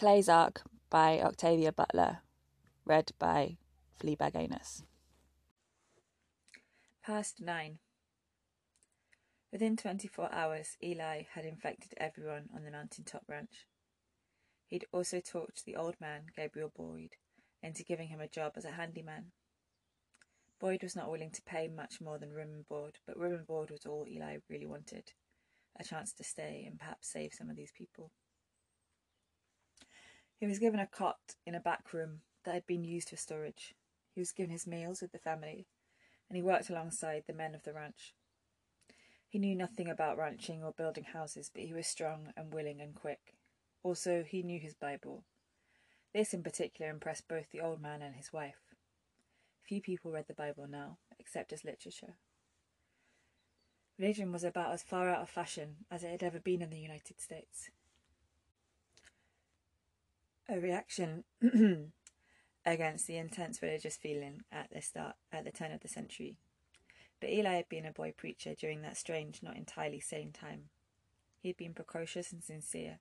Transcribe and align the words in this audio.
Clay's 0.00 0.30
Ark 0.30 0.62
by 0.88 1.20
Octavia 1.20 1.72
Butler, 1.72 2.22
read 2.86 3.12
by 3.18 3.58
Phoebe 3.98 4.30
Anus. 4.34 4.82
Past 7.04 7.38
nine. 7.38 7.80
Within 9.52 9.76
24 9.76 10.32
hours, 10.32 10.78
Eli 10.82 11.24
had 11.34 11.44
infected 11.44 11.92
everyone 11.98 12.48
on 12.56 12.64
the 12.64 12.70
mountaintop 12.70 13.24
ranch. 13.28 13.66
He'd 14.68 14.86
also 14.90 15.20
talked 15.20 15.66
the 15.66 15.76
old 15.76 15.96
man, 16.00 16.28
Gabriel 16.34 16.72
Boyd, 16.74 17.16
into 17.62 17.84
giving 17.84 18.08
him 18.08 18.20
a 18.20 18.26
job 18.26 18.52
as 18.56 18.64
a 18.64 18.70
handyman. 18.70 19.32
Boyd 20.58 20.82
was 20.82 20.96
not 20.96 21.10
willing 21.10 21.30
to 21.32 21.42
pay 21.42 21.68
much 21.68 22.00
more 22.00 22.18
than 22.18 22.32
room 22.32 22.54
and 22.54 22.66
board, 22.66 23.00
but 23.06 23.18
room 23.18 23.34
and 23.34 23.46
board 23.46 23.70
was 23.70 23.84
all 23.84 24.06
Eli 24.08 24.38
really 24.48 24.66
wanted 24.66 25.12
a 25.78 25.84
chance 25.84 26.14
to 26.14 26.24
stay 26.24 26.64
and 26.66 26.78
perhaps 26.78 27.12
save 27.12 27.34
some 27.34 27.50
of 27.50 27.56
these 27.56 27.72
people. 27.76 28.12
He 30.40 30.46
was 30.46 30.58
given 30.58 30.80
a 30.80 30.86
cot 30.86 31.36
in 31.46 31.54
a 31.54 31.60
back 31.60 31.92
room 31.92 32.22
that 32.44 32.54
had 32.54 32.66
been 32.66 32.82
used 32.82 33.10
for 33.10 33.16
storage. 33.16 33.74
He 34.14 34.22
was 34.22 34.32
given 34.32 34.50
his 34.50 34.66
meals 34.66 35.02
with 35.02 35.12
the 35.12 35.18
family, 35.18 35.66
and 36.28 36.36
he 36.36 36.42
worked 36.42 36.70
alongside 36.70 37.24
the 37.26 37.34
men 37.34 37.54
of 37.54 37.62
the 37.62 37.74
ranch. 37.74 38.14
He 39.28 39.38
knew 39.38 39.54
nothing 39.54 39.90
about 39.90 40.16
ranching 40.16 40.64
or 40.64 40.72
building 40.72 41.04
houses, 41.04 41.50
but 41.52 41.62
he 41.62 41.74
was 41.74 41.86
strong 41.86 42.32
and 42.38 42.54
willing 42.54 42.80
and 42.80 42.94
quick. 42.94 43.36
Also, 43.82 44.24
he 44.26 44.42
knew 44.42 44.58
his 44.58 44.72
Bible. 44.72 45.24
This 46.14 46.32
in 46.32 46.42
particular 46.42 46.90
impressed 46.90 47.28
both 47.28 47.50
the 47.50 47.60
old 47.60 47.82
man 47.82 48.00
and 48.00 48.14
his 48.14 48.32
wife. 48.32 48.74
Few 49.62 49.82
people 49.82 50.10
read 50.10 50.26
the 50.26 50.34
Bible 50.34 50.66
now, 50.66 50.96
except 51.18 51.52
as 51.52 51.64
literature. 51.64 52.14
Religion 53.98 54.32
was 54.32 54.42
about 54.42 54.72
as 54.72 54.82
far 54.82 55.10
out 55.10 55.20
of 55.20 55.28
fashion 55.28 55.84
as 55.90 56.02
it 56.02 56.10
had 56.10 56.22
ever 56.22 56.40
been 56.40 56.62
in 56.62 56.70
the 56.70 56.80
United 56.80 57.20
States. 57.20 57.68
A 60.52 60.58
reaction 60.58 61.22
against 62.66 63.06
the 63.06 63.16
intense 63.16 63.62
religious 63.62 63.96
feeling 63.96 64.42
at 64.50 64.68
the 64.72 64.82
start 64.82 65.14
at 65.32 65.44
the 65.44 65.52
turn 65.52 65.70
of 65.70 65.78
the 65.78 65.86
century. 65.86 66.38
But 67.20 67.30
Eli 67.30 67.54
had 67.54 67.68
been 67.68 67.86
a 67.86 67.92
boy 67.92 68.12
preacher 68.16 68.56
during 68.56 68.82
that 68.82 68.96
strange, 68.96 69.44
not 69.44 69.56
entirely 69.56 70.00
sane 70.00 70.32
time. 70.32 70.70
He 71.38 71.50
had 71.50 71.56
been 71.56 71.72
precocious 71.72 72.32
and 72.32 72.42
sincere, 72.42 72.98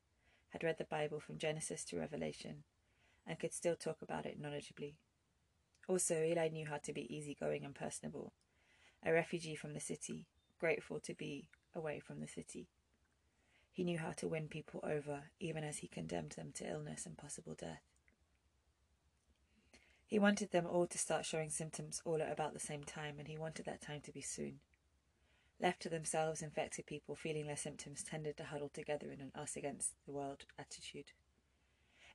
had 0.50 0.64
read 0.64 0.78
the 0.78 0.84
Bible 0.84 1.20
from 1.20 1.40
Genesis 1.40 1.84
to 1.86 1.98
Revelation, 1.98 2.66
and 3.26 3.40
could 3.40 3.54
still 3.54 3.76
talk 3.76 4.04
about 4.04 4.28
it 4.28 4.40
knowledgeably. 4.40 4.94
Also, 5.88 6.22
Eli 6.22 6.50
knew 6.50 6.68
how 6.68 6.78
to 6.78 6.94
be 6.94 7.12
easygoing 7.12 7.66
and 7.66 7.74
personable, 7.74 8.32
a 9.04 9.12
refugee 9.12 9.56
from 9.56 9.74
the 9.74 9.80
city, 9.80 10.28
grateful 10.60 11.00
to 11.00 11.16
be 11.16 11.48
away 11.74 12.00
from 12.00 12.20
the 12.20 12.28
city. 12.28 12.68
He 13.80 13.86
knew 13.86 14.00
how 14.00 14.12
to 14.12 14.28
win 14.28 14.50
people 14.50 14.82
over, 14.84 15.32
even 15.40 15.64
as 15.64 15.78
he 15.78 15.88
condemned 15.88 16.32
them 16.32 16.52
to 16.56 16.70
illness 16.70 17.06
and 17.06 17.18
possible 17.18 17.56
death. 17.58 17.80
He 20.06 20.20
wanted 20.20 20.52
them 20.52 20.68
all 20.68 20.86
to 20.86 20.98
start 20.98 21.24
showing 21.24 21.50
symptoms 21.50 22.02
all 22.04 22.22
at 22.22 22.30
about 22.30 22.54
the 22.54 22.60
same 22.60 22.84
time, 22.84 23.20
and 23.20 23.28
he 23.30 23.38
wanted 23.38 23.66
that 23.68 23.80
time 23.80 24.02
to 24.02 24.12
be 24.12 24.20
soon. 24.20 24.60
Left 25.62 25.82
to 25.84 25.88
themselves, 25.88 26.42
infected 26.42 26.88
people 26.88 27.16
feeling 27.16 27.48
their 27.48 27.56
symptoms 27.56 28.04
tended 28.04 28.36
to 28.36 28.44
huddle 28.44 28.68
together 28.68 29.14
in 29.14 29.22
an 29.22 29.32
us 29.34 29.56
against 29.56 29.94
the 30.06 30.12
world 30.12 30.44
attitude. 30.58 31.14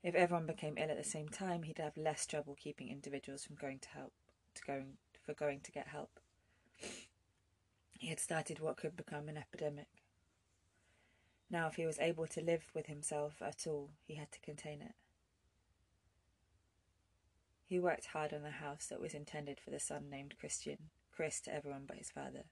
If 0.03 0.15
everyone 0.15 0.45
became 0.45 0.77
ill 0.77 0.91
at 0.91 0.99
the 0.99 1.03
same 1.03 1.31
time, 1.31 1.63
he'd 1.63 1.79
have 1.79 1.97
less 1.97 2.27
trouble 2.27 2.59
keeping 2.61 2.91
individuals 2.91 3.43
from 3.43 3.57
going 3.57 3.79
to 3.79 3.89
help, 3.89 4.13
to 4.57 4.63
going 4.65 4.99
for 5.25 5.33
going 5.33 5.61
to 5.61 5.73
get 5.73 5.89
help. 5.89 6.21
He 7.99 8.09
had 8.09 8.21
started 8.21 8.61
what 8.61 8.77
could 8.77 8.99
become 8.99 9.31
an 9.31 9.39
epidemic. 9.39 10.04
Now, 11.51 11.69
if 11.69 11.77
he 11.77 11.87
was 11.87 11.99
able 11.99 12.27
to 12.29 12.41
live 12.41 12.65
with 12.75 12.87
himself 12.87 13.41
at 13.41 13.67
all, 13.67 13.91
he 14.07 14.15
had 14.15 14.33
to 14.33 14.41
contain 14.41 14.81
it. 14.81 14.95
He 17.67 17.79
worked 17.79 18.07
hard 18.07 18.33
on 18.33 18.43
the 18.43 18.51
house 18.51 18.87
that 18.87 19.01
was 19.01 19.15
intended 19.15 19.59
for 19.59 19.71
the 19.71 19.81
son 19.81 20.11
named 20.11 20.35
Christian, 20.39 20.91
Chris 21.13 21.41
to 21.43 21.55
everyone 21.55 21.85
but 21.87 21.97
his 21.97 22.11
father. 22.11 22.45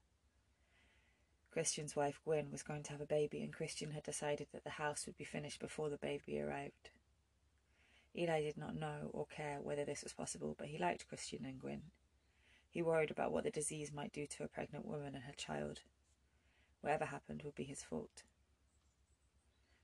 Christian's 1.51 1.95
wife 1.95 2.19
Gwyn 2.25 2.51
was 2.51 2.63
going 2.63 2.83
to 2.85 2.93
have 2.93 3.01
a 3.03 3.07
baby, 3.07 3.43
and 3.43 3.53
Christian 3.53 3.91
had 3.91 4.05
decided 4.05 4.49
that 4.53 4.65
the 4.65 4.71
house 4.71 5.05
would 5.05 5.19
be 5.19 5.25
finished 5.25 5.61
before 5.61 5.91
the 5.91 5.99
baby 5.99 6.41
arrived. 6.41 6.91
Eli 8.17 8.43
did 8.43 8.57
not 8.57 8.75
know 8.75 9.11
or 9.13 9.27
care 9.27 9.59
whether 9.61 9.85
this 9.85 10.03
was 10.03 10.15
possible, 10.15 10.55
but 10.59 10.69
he 10.69 10.79
liked 10.79 11.09
Christian 11.09 11.45
and 11.45 11.61
Gwyn. 11.61 11.83
He 12.71 12.81
worried 12.81 13.11
about 13.11 13.33
what 13.33 13.45
the 13.45 13.51
disease 13.51 13.93
might 13.93 14.15
do 14.15 14.27
to 14.27 14.45
a 14.45 14.49
pregnant 14.49 14.87
woman 14.87 15.15
and 15.15 15.25
her 15.25 15.35
child. 15.37 15.81
Whatever 16.81 17.05
happened 17.05 17.43
would 17.43 17.55
be 17.55 17.65
his 17.65 17.83
fault. 17.83 18.23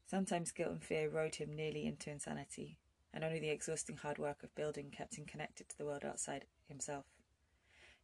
Sometimes 0.08 0.52
guilt 0.52 0.70
and 0.72 0.82
fear 0.82 1.10
rode 1.10 1.34
him 1.34 1.54
nearly 1.54 1.84
into 1.84 2.10
insanity, 2.10 2.78
and 3.12 3.22
only 3.22 3.40
the 3.40 3.50
exhausting 3.50 3.98
hard 3.98 4.16
work 4.16 4.42
of 4.42 4.54
building 4.54 4.90
kept 4.90 5.16
him 5.16 5.26
connected 5.26 5.68
to 5.68 5.76
the 5.76 5.84
world 5.84 6.02
outside 6.02 6.46
himself. 6.66 7.04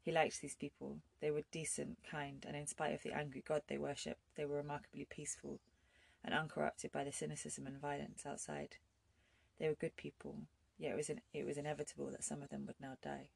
He 0.03 0.13
liked 0.13 0.43
these 0.43 0.55
people. 0.55 0.99
They 1.23 1.31
were 1.31 1.45
decent, 1.51 1.97
kind, 2.09 2.45
and 2.47 2.55
in 2.55 2.67
spite 2.67 2.93
of 2.93 3.03
the 3.03 3.15
angry 3.15 3.43
god 3.47 3.63
they 3.69 3.79
worshipped, 3.79 4.21
they 4.37 4.45
were 4.45 4.57
remarkably 4.59 5.07
peaceful 5.09 5.61
and 6.23 6.35
uncorrupted 6.35 6.93
by 6.93 7.05
the 7.05 7.13
cynicism 7.13 7.67
and 7.67 7.81
violence 7.81 8.27
outside. 8.27 8.77
They 9.59 9.69
were 9.69 9.75
good 9.75 9.97
people, 9.97 10.43
yet 10.77 10.93
it 10.93 10.97
was, 10.97 11.09
in, 11.09 11.23
it 11.33 11.47
was 11.47 11.57
inevitable 11.57 12.11
that 12.11 12.25
some 12.25 12.43
of 12.43 12.51
them 12.51 12.67
would 12.67 12.81
now 12.83 12.99
die. 13.03 13.29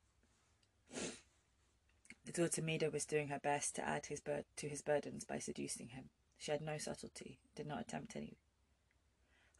The 2.27 2.33
daughter 2.33 2.61
Meda 2.61 2.91
was 2.91 3.07
doing 3.07 3.29
her 3.29 3.39
best 3.39 3.75
to 3.77 3.89
add 3.89 4.07
his 4.07 4.21
bur- 4.21 4.45
to 4.57 4.69
his 4.69 4.83
burdens 4.83 5.25
by 5.25 5.39
seducing 5.39 5.89
him. 5.89 6.11
She 6.37 6.51
had 6.51 6.61
no 6.61 6.77
subtlety, 6.77 7.39
did 7.57 7.67
not 7.67 7.81
attempt 7.81 8.15
any. 8.15 8.37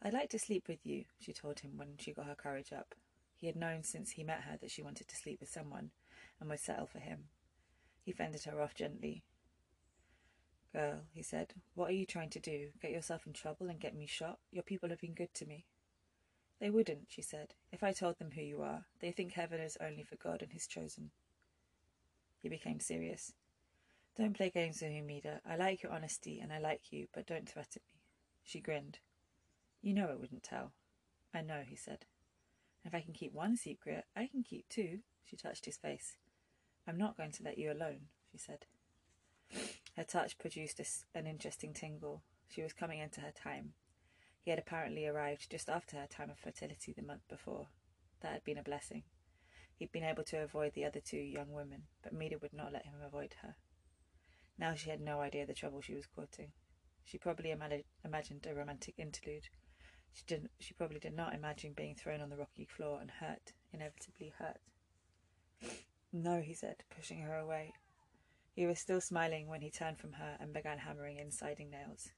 I'd 0.01 0.13
like 0.13 0.29
to 0.29 0.39
sleep 0.39 0.67
with 0.67 0.85
you, 0.85 1.05
she 1.19 1.33
told 1.33 1.59
him 1.59 1.71
when 1.75 1.97
she 1.97 2.13
got 2.13 2.27
her 2.27 2.35
courage 2.35 2.71
up. 2.71 2.95
He 3.35 3.47
had 3.47 3.55
known 3.55 3.83
since 3.83 4.11
he 4.11 4.23
met 4.23 4.41
her 4.41 4.57
that 4.57 4.71
she 4.71 4.81
wanted 4.81 5.07
to 5.07 5.15
sleep 5.15 5.39
with 5.39 5.49
someone 5.49 5.91
and 6.39 6.49
would 6.49 6.59
settle 6.59 6.87
for 6.87 6.99
him. 6.99 7.25
He 8.03 8.11
fended 8.11 8.43
her 8.43 8.61
off 8.61 8.73
gently. 8.73 9.23
Girl, 10.73 11.01
he 11.13 11.23
said, 11.23 11.53
what 11.73 11.89
are 11.89 11.93
you 11.93 12.05
trying 12.05 12.29
to 12.31 12.39
do? 12.39 12.69
Get 12.81 12.91
yourself 12.91 13.25
in 13.25 13.33
trouble 13.33 13.69
and 13.69 13.79
get 13.79 13.95
me 13.95 14.05
shot? 14.07 14.39
Your 14.51 14.63
people 14.63 14.89
have 14.89 15.01
been 15.01 15.13
good 15.13 15.33
to 15.35 15.45
me. 15.45 15.65
They 16.59 16.69
wouldn't, 16.69 17.07
she 17.07 17.21
said. 17.21 17.55
If 17.71 17.83
I 17.83 17.91
told 17.91 18.19
them 18.19 18.31
who 18.35 18.41
you 18.41 18.61
are, 18.61 18.85
they 18.99 19.11
think 19.11 19.33
heaven 19.33 19.59
is 19.59 19.77
only 19.81 20.03
for 20.03 20.15
God 20.15 20.41
and 20.41 20.51
his 20.51 20.67
chosen. 20.67 21.11
He 22.41 22.49
became 22.49 22.79
serious. 22.79 23.33
Don't 24.17 24.35
play 24.35 24.49
games 24.49 24.81
with 24.81 24.91
me, 24.91 25.01
Meda. 25.01 25.41
I 25.49 25.55
like 25.55 25.83
your 25.83 25.91
honesty 25.91 26.39
and 26.39 26.51
I 26.51 26.59
like 26.59 26.91
you, 26.91 27.07
but 27.13 27.25
don't 27.25 27.49
threaten 27.49 27.81
me. 27.93 28.01
She 28.43 28.59
grinned. 28.59 28.99
You 29.81 29.93
know 29.93 30.07
I 30.11 30.15
wouldn't 30.15 30.43
tell. 30.43 30.73
I 31.33 31.41
know, 31.41 31.61
he 31.67 31.75
said. 31.75 32.05
If 32.83 32.93
I 32.93 33.01
can 33.01 33.13
keep 33.13 33.33
one 33.33 33.55
secret, 33.55 34.05
I 34.15 34.27
can 34.27 34.43
keep 34.43 34.67
two. 34.69 34.99
She 35.23 35.35
touched 35.35 35.65
his 35.65 35.77
face. 35.77 36.17
I'm 36.87 36.97
not 36.97 37.17
going 37.17 37.31
to 37.33 37.43
let 37.43 37.57
you 37.57 37.71
alone, 37.71 38.07
she 38.31 38.37
said. 38.37 38.65
Her 39.95 40.03
touch 40.03 40.37
produced 40.37 40.79
a, 40.79 41.17
an 41.17 41.27
interesting 41.27 41.73
tingle. 41.73 42.23
She 42.47 42.61
was 42.61 42.73
coming 42.73 42.99
into 42.99 43.21
her 43.21 43.31
time. 43.31 43.73
He 44.41 44.49
had 44.49 44.59
apparently 44.59 45.05
arrived 45.05 45.51
just 45.51 45.69
after 45.69 45.97
her 45.97 46.07
time 46.07 46.29
of 46.29 46.39
fertility 46.39 46.93
the 46.93 47.03
month 47.03 47.27
before. 47.29 47.67
That 48.21 48.33
had 48.33 48.43
been 48.43 48.57
a 48.57 48.63
blessing. 48.63 49.03
He'd 49.75 49.91
been 49.91 50.03
able 50.03 50.23
to 50.25 50.43
avoid 50.43 50.73
the 50.73 50.85
other 50.85 50.99
two 50.99 51.17
young 51.17 51.51
women, 51.51 51.83
but 52.03 52.13
Meda 52.13 52.37
would 52.41 52.53
not 52.53 52.73
let 52.73 52.85
him 52.85 52.95
avoid 53.05 53.35
her. 53.41 53.55
Now 54.57 54.75
she 54.75 54.89
had 54.89 54.99
no 54.99 55.21
idea 55.21 55.45
the 55.45 55.53
trouble 55.53 55.81
she 55.81 55.95
was 55.95 56.05
courting. 56.05 56.51
She 57.05 57.17
probably 57.17 57.49
imag- 57.49 57.85
imagined 58.03 58.45
a 58.45 58.53
romantic 58.53 58.95
interlude. 58.97 59.47
She 60.13 60.23
didn't. 60.27 60.51
She 60.59 60.73
probably 60.73 60.99
did 60.99 61.15
not 61.15 61.33
imagine 61.33 61.73
being 61.73 61.95
thrown 61.95 62.21
on 62.21 62.29
the 62.29 62.37
rocky 62.37 62.65
floor 62.65 62.99
and 62.99 63.11
hurt, 63.11 63.53
inevitably 63.71 64.33
hurt. 64.37 64.59
No, 66.11 66.41
he 66.41 66.53
said, 66.53 66.83
pushing 66.89 67.21
her 67.21 67.37
away. 67.37 67.73
He 68.53 68.65
was 68.65 68.79
still 68.79 68.99
smiling 68.99 69.47
when 69.47 69.61
he 69.61 69.69
turned 69.69 69.99
from 69.99 70.13
her 70.13 70.37
and 70.39 70.53
began 70.53 70.79
hammering 70.79 71.17
in 71.17 71.31
siding 71.31 71.69
nails. 71.69 72.09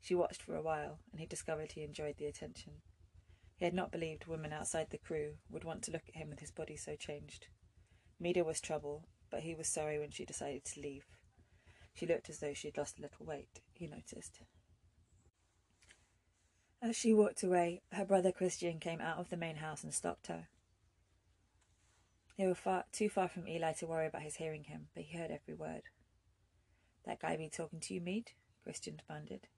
She 0.00 0.14
watched 0.14 0.42
for 0.42 0.54
a 0.54 0.62
while, 0.62 1.00
and 1.10 1.20
he 1.20 1.26
discovered 1.26 1.72
he 1.72 1.82
enjoyed 1.82 2.16
the 2.18 2.26
attention. 2.26 2.80
He 3.56 3.64
had 3.64 3.74
not 3.74 3.90
believed 3.90 4.26
women 4.26 4.52
outside 4.52 4.90
the 4.90 4.98
crew 4.98 5.38
would 5.50 5.64
want 5.64 5.82
to 5.84 5.90
look 5.90 6.08
at 6.08 6.14
him 6.14 6.30
with 6.30 6.40
his 6.40 6.50
body 6.50 6.76
so 6.76 6.94
changed. 6.94 7.48
Meda 8.20 8.44
was 8.44 8.60
trouble, 8.60 9.08
but 9.30 9.42
he 9.42 9.54
was 9.54 9.66
sorry 9.68 9.98
when 9.98 10.10
she 10.10 10.24
decided 10.24 10.64
to 10.64 10.80
leave. 10.80 11.06
She 11.94 12.06
looked 12.06 12.30
as 12.30 12.38
though 12.38 12.54
she 12.54 12.68
had 12.68 12.76
lost 12.76 12.98
a 12.98 13.02
little 13.02 13.26
weight, 13.26 13.60
he 13.72 13.86
noticed. 13.86 14.40
As 16.88 16.94
she 16.94 17.12
walked 17.12 17.42
away, 17.42 17.82
her 17.90 18.04
brother 18.04 18.30
Christian 18.30 18.78
came 18.78 19.00
out 19.00 19.18
of 19.18 19.28
the 19.28 19.36
main 19.36 19.56
house 19.56 19.82
and 19.82 19.92
stopped 19.92 20.28
her. 20.28 20.46
They 22.38 22.46
were 22.46 22.54
far, 22.54 22.84
too 22.92 23.08
far 23.08 23.28
from 23.28 23.48
Eli 23.48 23.72
to 23.72 23.88
worry 23.88 24.06
about 24.06 24.22
his 24.22 24.36
hearing 24.36 24.62
him, 24.62 24.86
but 24.94 25.02
he 25.02 25.18
heard 25.18 25.32
every 25.32 25.54
word. 25.54 25.82
That 27.04 27.20
guy 27.20 27.36
be 27.36 27.48
talking 27.48 27.80
to 27.80 27.94
you, 27.94 28.00
Mead? 28.00 28.30
Christian 28.62 29.00
demanded. 29.04 29.48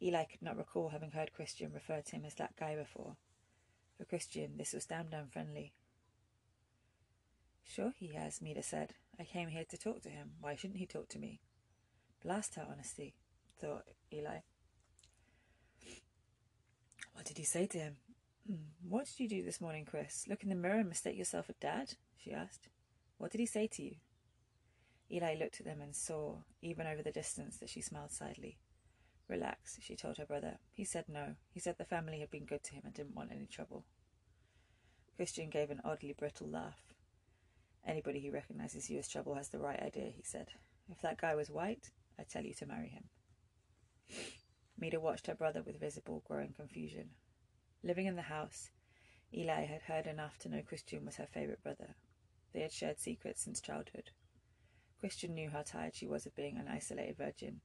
Eli 0.00 0.24
could 0.24 0.40
not 0.40 0.56
recall 0.56 0.88
having 0.88 1.10
heard 1.10 1.34
Christian 1.34 1.70
refer 1.70 2.00
to 2.00 2.16
him 2.16 2.24
as 2.24 2.34
that 2.36 2.56
guy 2.56 2.74
before. 2.74 3.18
For 3.98 4.06
Christian, 4.06 4.56
this 4.56 4.72
was 4.72 4.86
damned 4.86 5.12
unfriendly. 5.12 5.74
Sure 7.62 7.92
he 7.94 8.14
has, 8.14 8.40
Meda 8.40 8.62
said. 8.62 8.94
I 9.20 9.24
came 9.24 9.48
here 9.48 9.66
to 9.68 9.76
talk 9.76 10.00
to 10.04 10.08
him. 10.08 10.30
Why 10.40 10.56
shouldn't 10.56 10.78
he 10.78 10.86
talk 10.86 11.10
to 11.10 11.18
me? 11.18 11.40
Blast 12.22 12.54
her 12.54 12.66
honesty, 12.66 13.16
thought 13.60 13.84
Eli. 14.10 14.38
What 17.14 17.24
did 17.24 17.38
he 17.38 17.44
say 17.44 17.66
to 17.66 17.78
him? 17.78 17.96
Hmm, 18.46 18.88
what 18.88 19.06
did 19.06 19.20
you 19.20 19.28
do 19.28 19.42
this 19.42 19.60
morning, 19.60 19.86
Chris? 19.86 20.26
Look 20.28 20.42
in 20.42 20.50
the 20.50 20.54
mirror 20.54 20.80
and 20.80 20.88
mistake 20.88 21.16
yourself 21.16 21.46
for 21.46 21.54
Dad? 21.60 21.94
she 22.16 22.32
asked. 22.32 22.68
What 23.16 23.30
did 23.30 23.40
he 23.40 23.46
say 23.46 23.66
to 23.68 23.82
you? 23.82 23.94
Eli 25.10 25.34
looked 25.34 25.60
at 25.60 25.66
them 25.66 25.80
and 25.80 25.94
saw, 25.94 26.38
even 26.60 26.86
over 26.86 27.02
the 27.02 27.12
distance, 27.12 27.56
that 27.58 27.70
she 27.70 27.80
smiled 27.80 28.10
sadly. 28.10 28.58
Relax, 29.28 29.78
she 29.80 29.96
told 29.96 30.18
her 30.18 30.26
brother. 30.26 30.58
He 30.72 30.84
said 30.84 31.04
no. 31.08 31.36
He 31.50 31.60
said 31.60 31.76
the 31.78 31.84
family 31.84 32.20
had 32.20 32.30
been 32.30 32.44
good 32.44 32.62
to 32.64 32.74
him 32.74 32.82
and 32.84 32.92
didn't 32.92 33.14
want 33.14 33.30
any 33.32 33.46
trouble. 33.46 33.84
Christian 35.16 35.48
gave 35.48 35.70
an 35.70 35.80
oddly 35.84 36.12
brittle 36.12 36.48
laugh. 36.48 36.92
Anybody 37.86 38.20
who 38.20 38.32
recognizes 38.32 38.90
you 38.90 38.98
as 38.98 39.08
trouble 39.08 39.34
has 39.34 39.48
the 39.48 39.58
right 39.58 39.80
idea, 39.80 40.10
he 40.10 40.22
said. 40.22 40.48
If 40.90 41.00
that 41.02 41.20
guy 41.20 41.34
was 41.34 41.50
white, 41.50 41.90
I'd 42.18 42.28
tell 42.28 42.44
you 42.44 42.54
to 42.54 42.66
marry 42.66 42.88
him. 42.88 43.04
Meda 44.78 45.00
watched 45.00 45.26
her 45.26 45.34
brother 45.34 45.62
with 45.62 45.80
visible 45.80 46.22
growing 46.26 46.52
confusion. 46.52 47.10
Living 47.82 48.06
in 48.06 48.16
the 48.16 48.22
house, 48.22 48.70
Eli 49.32 49.64
had 49.64 49.82
heard 49.82 50.06
enough 50.06 50.38
to 50.38 50.48
know 50.48 50.62
Christian 50.62 51.04
was 51.04 51.16
her 51.16 51.26
favourite 51.26 51.62
brother. 51.62 51.94
They 52.52 52.60
had 52.60 52.72
shared 52.72 52.98
secrets 52.98 53.42
since 53.42 53.60
childhood. 53.60 54.10
Christian 55.00 55.34
knew 55.34 55.50
how 55.50 55.62
tired 55.62 55.94
she 55.94 56.06
was 56.06 56.24
of 56.24 56.36
being 56.36 56.56
an 56.56 56.68
isolated 56.68 57.16
virgin, 57.16 57.60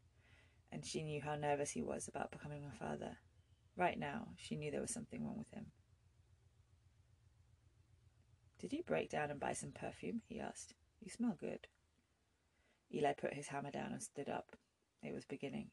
and 0.71 0.85
she 0.85 1.03
knew 1.03 1.21
how 1.21 1.35
nervous 1.35 1.71
he 1.71 1.81
was 1.81 2.07
about 2.07 2.31
becoming 2.31 2.65
a 2.65 2.77
father. 2.77 3.17
Right 3.77 3.97
now, 3.97 4.29
she 4.35 4.56
knew 4.56 4.71
there 4.71 4.81
was 4.81 4.94
something 4.94 5.23
wrong 5.23 5.38
with 5.38 5.51
him. 5.51 5.67
Did 8.59 8.73
you 8.73 8.83
break 8.83 9.09
down 9.09 9.31
and 9.31 9.39
buy 9.39 9.53
some 9.53 9.71
perfume? 9.71 10.21
he 10.27 10.39
asked. 10.39 10.73
You 11.00 11.09
smell 11.09 11.38
good. 11.39 11.67
Eli 12.94 13.13
put 13.13 13.33
his 13.33 13.47
hammer 13.47 13.71
down 13.71 13.94
and 13.94 14.03
stood 14.03 14.27
up. 14.27 14.56
It 15.01 15.13
was 15.13 15.23
beginning. 15.23 15.69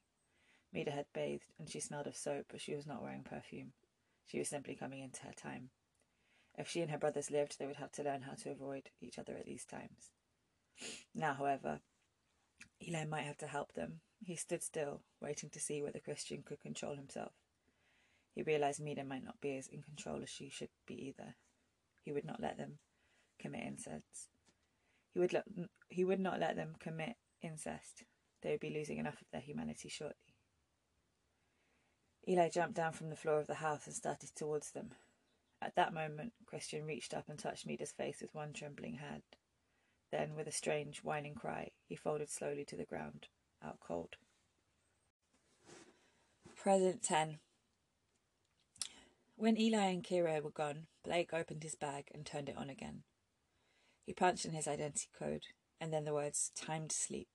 Meda 0.73 0.91
had 0.91 1.07
bathed, 1.15 1.53
and 1.59 1.69
she 1.69 1.81
smelled 1.81 2.07
of 2.07 2.17
soap, 2.17 2.47
but 2.51 2.61
she 2.61 2.75
was 2.75 2.87
not 2.87 3.03
wearing 3.03 3.23
perfume. 3.23 3.73
She 4.27 4.39
was 4.39 4.49
simply 4.49 4.75
coming 4.75 5.01
into 5.01 5.23
her 5.23 5.33
time. 5.33 5.71
If 6.59 6.69
she 6.69 6.81
and 6.81 6.91
her 6.91 6.99
brothers 6.99 7.31
lived, 7.31 7.59
they 7.59 7.67
would 7.67 7.77
have 7.77 7.93
to 7.93 8.03
learn 8.03 8.23
how 8.23 8.35
to 8.35 8.51
avoid 8.51 8.91
each 9.01 9.19
other 9.19 9.37
at 9.37 9.47
these 9.47 9.65
times. 9.65 10.11
Now, 11.15 11.35
however, 11.35 11.81
Eli 12.87 13.05
might 13.05 13.25
have 13.25 13.39
to 13.39 13.47
help 13.47 13.73
them. 13.73 14.01
He 14.25 14.37
stood 14.37 14.63
still, 14.63 15.03
waiting 15.21 15.51
to 15.51 15.61
see 15.61 15.83
whether 15.83 15.99
Christian 15.99 16.43
could 16.43 16.61
control 16.61 16.97
himself. 16.97 17.33
He 18.35 18.43
realized 18.43 18.81
Meda 18.83 19.05
might 19.05 19.25
not 19.25 19.41
be 19.41 19.57
as 19.57 19.69
in 19.69 19.83
control 19.83 20.23
as 20.23 20.29
she 20.29 20.51
should 20.51 20.69
be 20.87 20.95
either. 20.95 21.37
He 22.03 22.13
would 22.13 22.25
not 22.25 22.41
let 22.41 22.59
them 22.59 22.79
commit 23.39 23.65
incest. 23.67 24.29
He 25.13 25.21
would, 25.21 25.43
he 25.89 26.05
would 26.05 26.21
not 26.21 26.41
let 26.41 26.57
them 26.57 26.75
commit 26.79 27.17
incest. 27.43 28.05
They 28.43 28.51
would 28.51 28.61
be 28.61 28.71
losing 28.71 28.99
enough 28.99 29.21
of 29.21 29.29
their 29.33 29.41
humanity 29.41 29.89
shortly. 29.89 30.26
Eli 32.29 32.49
jumped 32.49 32.75
down 32.75 32.93
from 32.93 33.11
the 33.11 33.17
floor 33.17 33.39
of 33.39 33.47
the 33.47 33.55
house 33.55 33.87
and 33.87 33.95
started 33.95 34.31
towards 34.35 34.73
them. 34.73 34.91
At 35.63 35.77
that 35.77 35.95
moment, 35.95 36.33
Christian 36.45 36.85
reached 36.85 37.15
up 37.15 37.29
and 37.29 37.39
touched 37.39 37.67
Meda's 37.67 37.93
face 37.93 38.21
with 38.21 38.35
one 38.35 38.53
trembling 38.53 38.95
hand. 38.95 39.23
Then, 40.11 40.35
with 40.35 40.47
a 40.47 40.53
strange, 40.53 41.03
whining 41.03 41.35
cry, 41.35 41.71
he 41.89 41.97
folded 41.97 42.31
slowly 42.31 42.65
to 42.67 42.77
the 42.77 42.85
ground, 42.85 43.29
out 43.65 43.79
cold. 43.81 44.17
Present 46.55 47.03
10. 47.03 47.39
When 49.37 49.61
Eli 49.61 49.87
and 49.87 50.03
Keira 50.03 50.43
were 50.43 50.51
gone, 50.51 50.87
Blake 51.05 51.33
opened 51.33 51.63
his 51.63 51.75
bag 51.75 52.09
and 52.15 52.25
turned 52.25 52.49
it 52.49 52.57
on 52.57 52.71
again. 52.71 53.03
He 54.05 54.13
punched 54.13 54.45
in 54.45 54.53
his 54.53 54.67
identity 54.67 55.09
code, 55.19 55.43
and 55.81 55.93
then 55.93 56.05
the 56.05 56.15
words 56.15 56.51
time 56.57 56.89
to 56.89 56.97
sleep, 56.97 57.29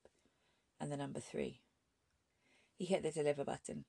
and 0.80 0.92
the 0.92 0.98
number 0.98 1.20
three. 1.20 1.62
He 2.78 2.86
hit 2.86 3.04
the 3.04 3.12
deliver 3.12 3.44
button. 3.44 3.86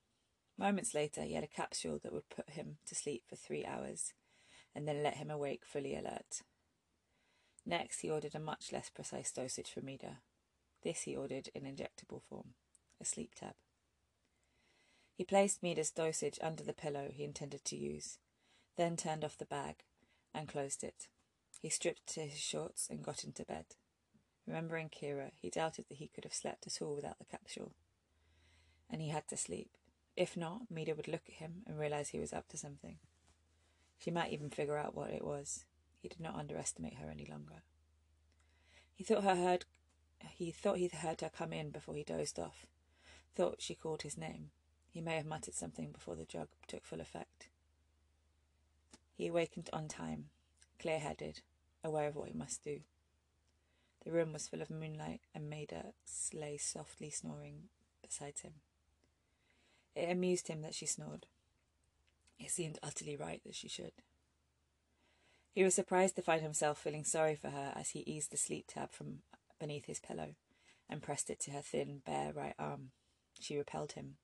Moments 0.58 0.94
later, 0.94 1.22
he 1.22 1.34
had 1.34 1.44
a 1.44 1.48
capsule 1.48 1.98
that 2.02 2.12
would 2.12 2.28
put 2.28 2.50
him 2.50 2.76
to 2.86 2.94
sleep 2.94 3.24
for 3.28 3.36
three 3.36 3.64
hours, 3.64 4.12
and 4.74 4.86
then 4.86 5.02
let 5.02 5.16
him 5.16 5.30
awake 5.30 5.62
fully 5.64 5.94
alert. 5.94 6.42
Next, 7.64 8.00
he 8.00 8.10
ordered 8.10 8.34
a 8.34 8.40
much 8.40 8.72
less 8.72 8.90
precise 8.90 9.30
dosage 9.32 9.70
for 9.70 9.80
Meda. 9.80 10.18
This 10.82 11.02
he 11.02 11.16
ordered 11.16 11.48
in 11.54 11.62
injectable 11.62 12.22
form, 12.22 12.54
a 13.00 13.04
sleep 13.04 13.34
tab. 13.34 13.54
He 15.14 15.24
placed 15.24 15.62
Meda's 15.62 15.90
dosage 15.90 16.38
under 16.42 16.64
the 16.64 16.72
pillow 16.72 17.08
he 17.12 17.24
intended 17.24 17.64
to 17.66 17.76
use, 17.76 18.18
then 18.76 18.96
turned 18.96 19.24
off 19.24 19.38
the 19.38 19.44
bag 19.44 19.84
and 20.34 20.48
closed 20.48 20.82
it. 20.82 21.08
He 21.60 21.68
stripped 21.68 22.06
to 22.14 22.22
his 22.22 22.40
shorts 22.40 22.88
and 22.90 23.04
got 23.04 23.22
into 23.22 23.44
bed. 23.44 23.66
Remembering 24.46 24.88
Keira, 24.88 25.30
he 25.40 25.50
doubted 25.50 25.84
that 25.88 25.98
he 25.98 26.08
could 26.08 26.24
have 26.24 26.34
slept 26.34 26.66
at 26.66 26.82
all 26.82 26.96
without 26.96 27.18
the 27.18 27.24
capsule. 27.24 27.74
And 28.90 29.00
he 29.00 29.10
had 29.10 29.28
to 29.28 29.36
sleep. 29.36 29.76
If 30.16 30.36
not, 30.36 30.70
Meda 30.70 30.94
would 30.94 31.08
look 31.08 31.22
at 31.28 31.34
him 31.34 31.62
and 31.66 31.78
realize 31.78 32.10
he 32.10 32.18
was 32.18 32.32
up 32.32 32.48
to 32.48 32.56
something. 32.56 32.98
She 33.98 34.10
might 34.10 34.32
even 34.32 34.50
figure 34.50 34.76
out 34.76 34.94
what 34.94 35.10
it 35.10 35.24
was. 35.24 35.64
He 36.00 36.08
did 36.08 36.20
not 36.20 36.34
underestimate 36.34 36.94
her 36.94 37.08
any 37.10 37.24
longer. 37.24 37.62
He 38.94 39.04
thought 39.04 39.24
her 39.24 39.36
heard 39.36 39.64
he 40.30 40.50
thought 40.52 40.78
he 40.78 40.88
heard 40.88 41.20
her 41.20 41.30
come 41.30 41.52
in 41.52 41.70
before 41.70 41.94
he 41.94 42.04
dozed 42.04 42.38
off. 42.38 42.66
Thought 43.34 43.60
she 43.62 43.74
called 43.74 44.02
his 44.02 44.16
name. 44.16 44.50
He 44.88 45.00
may 45.00 45.16
have 45.16 45.26
muttered 45.26 45.54
something 45.54 45.90
before 45.90 46.14
the 46.14 46.24
drug 46.24 46.48
took 46.68 46.84
full 46.84 47.00
effect. 47.00 47.48
He 49.14 49.26
awakened 49.26 49.70
on 49.72 49.88
time, 49.88 50.26
clear 50.78 50.98
headed, 50.98 51.40
aware 51.82 52.08
of 52.08 52.16
what 52.16 52.28
he 52.28 52.34
must 52.34 52.62
do. 52.62 52.80
The 54.04 54.12
room 54.12 54.32
was 54.32 54.48
full 54.48 54.62
of 54.62 54.70
moonlight, 54.70 55.22
and 55.34 55.48
Meda 55.48 55.94
lay 56.32 56.56
softly 56.56 57.10
snoring 57.10 57.68
beside 58.02 58.40
him. 58.40 58.54
It 59.94 60.10
amused 60.10 60.48
him 60.48 60.62
that 60.62 60.74
she 60.74 60.86
snored. 60.86 61.26
It 62.38 62.50
seemed 62.50 62.78
utterly 62.82 63.16
right 63.16 63.40
that 63.44 63.54
she 63.54 63.68
should. 63.68 63.92
He 65.52 65.62
was 65.62 65.74
surprised 65.74 66.16
to 66.16 66.22
find 66.22 66.42
himself 66.42 66.78
feeling 66.78 67.04
sorry 67.04 67.36
for 67.36 67.50
her 67.50 67.72
as 67.76 67.90
he 67.90 68.00
eased 68.00 68.32
the 68.32 68.38
sleep 68.38 68.66
tab 68.68 68.92
from 68.92 69.18
beneath 69.60 69.84
his 69.84 70.00
pillow 70.00 70.34
and 70.88 71.02
pressed 71.02 71.30
it 71.30 71.40
to 71.40 71.50
her 71.50 71.60
thin, 71.60 72.00
bare 72.04 72.32
right 72.32 72.54
arm. 72.58 72.90
She 73.38 73.56
repelled 73.56 73.92
him, 73.92 74.16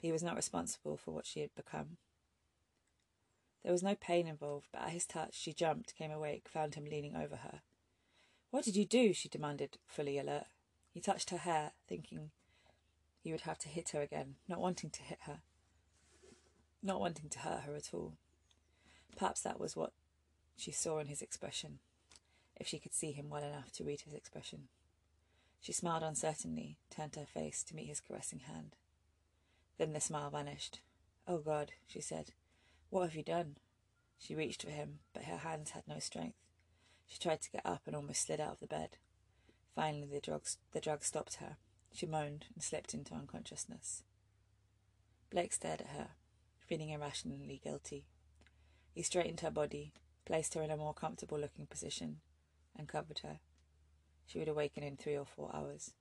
but 0.00 0.06
he 0.06 0.12
was 0.12 0.22
not 0.22 0.36
responsible 0.36 0.96
for 0.96 1.12
what 1.12 1.26
she 1.26 1.40
had 1.40 1.54
become. 1.54 1.96
There 3.64 3.72
was 3.72 3.82
no 3.82 3.96
pain 3.96 4.28
involved, 4.28 4.68
but 4.72 4.82
at 4.82 4.90
his 4.90 5.04
touch 5.04 5.34
she 5.34 5.52
jumped, 5.52 5.96
came 5.96 6.12
awake, 6.12 6.48
found 6.48 6.74
him 6.74 6.84
leaning 6.84 7.16
over 7.16 7.36
her. 7.36 7.62
What 8.50 8.64
did 8.64 8.76
you 8.76 8.84
do? 8.84 9.12
she 9.12 9.28
demanded, 9.28 9.78
fully 9.86 10.16
alert. 10.16 10.46
He 10.90 11.00
touched 11.00 11.30
her 11.30 11.38
hair, 11.38 11.72
thinking 11.88 12.30
he 13.28 13.32
would 13.32 13.42
have 13.42 13.58
to 13.58 13.68
hit 13.68 13.90
her 13.90 14.00
again, 14.00 14.36
not 14.48 14.58
wanting 14.58 14.88
to 14.88 15.02
hit 15.02 15.18
her, 15.26 15.40
not 16.82 16.98
wanting 16.98 17.28
to 17.28 17.40
hurt 17.40 17.64
her 17.64 17.74
at 17.74 17.92
all. 17.92 18.14
Perhaps 19.18 19.42
that 19.42 19.60
was 19.60 19.76
what 19.76 19.92
she 20.56 20.72
saw 20.72 20.98
in 20.98 21.08
his 21.08 21.20
expression, 21.20 21.80
if 22.56 22.66
she 22.66 22.78
could 22.78 22.94
see 22.94 23.12
him 23.12 23.28
well 23.28 23.44
enough 23.44 23.70
to 23.72 23.84
read 23.84 24.00
his 24.00 24.14
expression. 24.14 24.68
She 25.60 25.74
smiled 25.74 26.02
uncertainly, 26.02 26.78
turned 26.88 27.16
her 27.16 27.26
face 27.26 27.62
to 27.64 27.76
meet 27.76 27.88
his 27.88 28.00
caressing 28.00 28.38
hand. 28.38 28.76
Then 29.76 29.92
the 29.92 30.00
smile 30.00 30.30
vanished. 30.30 30.80
Oh 31.26 31.40
God, 31.40 31.72
she 31.86 32.00
said, 32.00 32.30
what 32.88 33.02
have 33.02 33.14
you 33.14 33.22
done? 33.22 33.56
She 34.18 34.34
reached 34.34 34.62
for 34.62 34.70
him, 34.70 35.00
but 35.12 35.24
her 35.24 35.36
hands 35.36 35.72
had 35.72 35.82
no 35.86 35.98
strength. 35.98 36.38
She 37.06 37.18
tried 37.18 37.42
to 37.42 37.50
get 37.50 37.66
up 37.66 37.82
and 37.84 37.94
almost 37.94 38.22
slid 38.24 38.40
out 38.40 38.52
of 38.52 38.60
the 38.60 38.66
bed. 38.66 38.96
Finally, 39.74 40.08
the 40.10 40.20
drugs, 40.22 40.56
the 40.72 40.80
drug 40.80 41.04
stopped 41.04 41.34
her. 41.34 41.58
She 41.92 42.06
moaned 42.06 42.46
and 42.54 42.62
slipped 42.62 42.94
into 42.94 43.14
unconsciousness. 43.14 44.02
Blake 45.30 45.52
stared 45.52 45.80
at 45.80 45.88
her, 45.88 46.08
feeling 46.66 46.90
irrationally 46.90 47.60
guilty. 47.62 48.06
He 48.94 49.02
straightened 49.02 49.40
her 49.40 49.50
body, 49.50 49.92
placed 50.24 50.54
her 50.54 50.62
in 50.62 50.70
a 50.70 50.76
more 50.76 50.94
comfortable 50.94 51.38
looking 51.38 51.66
position, 51.66 52.20
and 52.76 52.88
covered 52.88 53.20
her. 53.20 53.40
She 54.26 54.38
would 54.38 54.48
awaken 54.48 54.82
in 54.82 54.96
three 54.96 55.16
or 55.16 55.24
four 55.24 55.50
hours. 55.54 55.92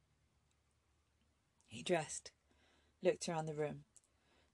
He 1.66 1.84
dressed, 1.84 2.32
looked 3.02 3.28
around 3.28 3.46
the 3.46 3.56
room, 3.56 3.84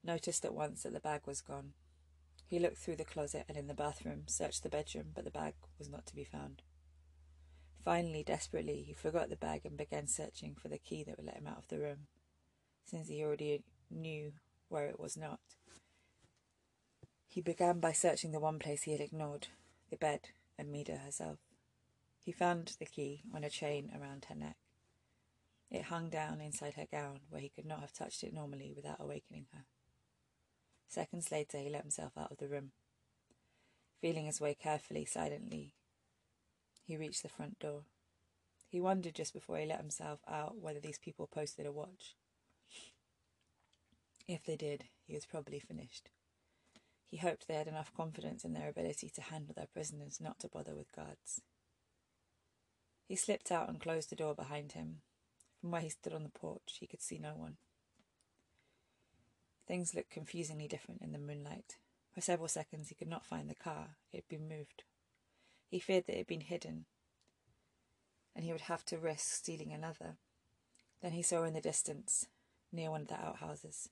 noticed 0.02 0.44
at 0.44 0.54
once 0.54 0.82
that 0.82 0.92
the 0.92 1.00
bag 1.00 1.22
was 1.26 1.40
gone. 1.40 1.72
He 2.46 2.58
looked 2.58 2.78
through 2.78 2.96
the 2.96 3.04
closet 3.04 3.44
and 3.48 3.56
in 3.56 3.66
the 3.66 3.74
bathroom, 3.74 4.24
searched 4.26 4.62
the 4.62 4.68
bedroom, 4.68 5.12
but 5.14 5.24
the 5.24 5.30
bag 5.30 5.54
was 5.78 5.88
not 5.88 6.06
to 6.06 6.14
be 6.14 6.24
found. 6.24 6.62
Finally, 7.84 8.22
desperately, 8.22 8.82
he 8.86 8.94
forgot 8.94 9.28
the 9.28 9.36
bag 9.36 9.60
and 9.64 9.76
began 9.76 10.06
searching 10.06 10.54
for 10.54 10.68
the 10.68 10.78
key 10.78 11.04
that 11.04 11.18
would 11.18 11.26
let 11.26 11.36
him 11.36 11.46
out 11.46 11.58
of 11.58 11.68
the 11.68 11.78
room, 11.78 12.06
since 12.86 13.08
he 13.08 13.22
already 13.22 13.62
knew 13.90 14.32
where 14.68 14.86
it 14.86 14.98
was 14.98 15.16
not. 15.16 15.40
He 17.28 17.42
began 17.42 17.80
by 17.80 17.92
searching 17.92 18.32
the 18.32 18.40
one 18.40 18.58
place 18.58 18.84
he 18.84 18.92
had 18.92 19.00
ignored 19.00 19.48
the 19.90 19.96
bed, 19.96 20.30
and 20.58 20.72
Meda 20.72 20.96
herself. 20.96 21.38
He 22.24 22.32
found 22.32 22.76
the 22.78 22.86
key 22.86 23.22
on 23.34 23.44
a 23.44 23.50
chain 23.50 23.90
around 23.94 24.26
her 24.28 24.34
neck. 24.34 24.56
It 25.70 25.82
hung 25.82 26.08
down 26.08 26.40
inside 26.40 26.74
her 26.74 26.86
gown, 26.90 27.20
where 27.28 27.40
he 27.40 27.50
could 27.50 27.66
not 27.66 27.80
have 27.80 27.92
touched 27.92 28.22
it 28.22 28.32
normally 28.32 28.72
without 28.74 29.00
awakening 29.00 29.46
her. 29.52 29.64
Seconds 30.88 31.30
later, 31.30 31.58
he 31.58 31.68
let 31.68 31.82
himself 31.82 32.12
out 32.16 32.30
of 32.30 32.38
the 32.38 32.48
room. 32.48 32.70
Feeling 34.00 34.26
his 34.26 34.40
way 34.40 34.54
carefully, 34.54 35.04
silently, 35.04 35.74
he 36.84 36.96
reached 36.96 37.22
the 37.22 37.28
front 37.28 37.58
door. 37.58 37.82
He 38.68 38.80
wondered 38.80 39.14
just 39.14 39.32
before 39.32 39.58
he 39.58 39.66
let 39.66 39.80
himself 39.80 40.20
out 40.28 40.58
whether 40.58 40.80
these 40.80 40.98
people 40.98 41.26
posted 41.26 41.66
a 41.66 41.72
watch. 41.72 42.16
If 44.26 44.44
they 44.44 44.56
did, 44.56 44.84
he 45.06 45.14
was 45.14 45.26
probably 45.26 45.60
finished. 45.60 46.10
He 47.08 47.18
hoped 47.18 47.46
they 47.46 47.54
had 47.54 47.68
enough 47.68 47.92
confidence 47.94 48.44
in 48.44 48.54
their 48.54 48.68
ability 48.68 49.10
to 49.14 49.22
handle 49.22 49.54
their 49.54 49.68
prisoners 49.72 50.18
not 50.20 50.40
to 50.40 50.48
bother 50.48 50.74
with 50.74 50.94
guards. 50.94 51.42
He 53.06 53.16
slipped 53.16 53.52
out 53.52 53.68
and 53.68 53.80
closed 53.80 54.10
the 54.10 54.16
door 54.16 54.34
behind 54.34 54.72
him. 54.72 55.02
From 55.60 55.70
where 55.70 55.82
he 55.82 55.90
stood 55.90 56.12
on 56.12 56.22
the 56.22 56.28
porch, 56.28 56.78
he 56.80 56.86
could 56.86 57.02
see 57.02 57.18
no 57.18 57.34
one. 57.36 57.56
Things 59.68 59.94
looked 59.94 60.10
confusingly 60.10 60.68
different 60.68 61.02
in 61.02 61.12
the 61.12 61.18
moonlight. 61.18 61.76
For 62.12 62.20
several 62.20 62.48
seconds 62.48 62.88
he 62.88 62.94
could 62.94 63.08
not 63.08 63.24
find 63.24 63.48
the 63.48 63.54
car. 63.54 63.96
It 64.12 64.16
had 64.16 64.28
been 64.28 64.48
moved. 64.48 64.84
He 65.74 65.80
feared 65.80 66.06
that 66.06 66.14
it 66.14 66.18
had 66.18 66.26
been 66.28 66.42
hidden, 66.42 66.84
and 68.36 68.44
he 68.44 68.52
would 68.52 68.70
have 68.70 68.84
to 68.84 68.96
risk 68.96 69.34
stealing 69.34 69.72
another. 69.72 70.18
Then 71.02 71.10
he 71.10 71.20
saw 71.20 71.42
in 71.42 71.52
the 71.52 71.60
distance, 71.60 72.28
near 72.70 72.92
one 72.92 73.00
of 73.00 73.08
the 73.08 73.20
outhouses, 73.20 73.88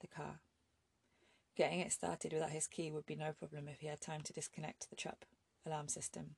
the 0.00 0.06
car. 0.06 0.38
Getting 1.56 1.80
it 1.80 1.90
started 1.90 2.32
without 2.32 2.50
his 2.50 2.68
key 2.68 2.92
would 2.92 3.06
be 3.06 3.16
no 3.16 3.32
problem 3.32 3.66
if 3.66 3.80
he 3.80 3.88
had 3.88 4.00
time 4.00 4.20
to 4.20 4.32
disconnect 4.32 4.88
the 4.88 4.94
trap 4.94 5.24
alarm 5.66 5.88
system. 5.88 6.36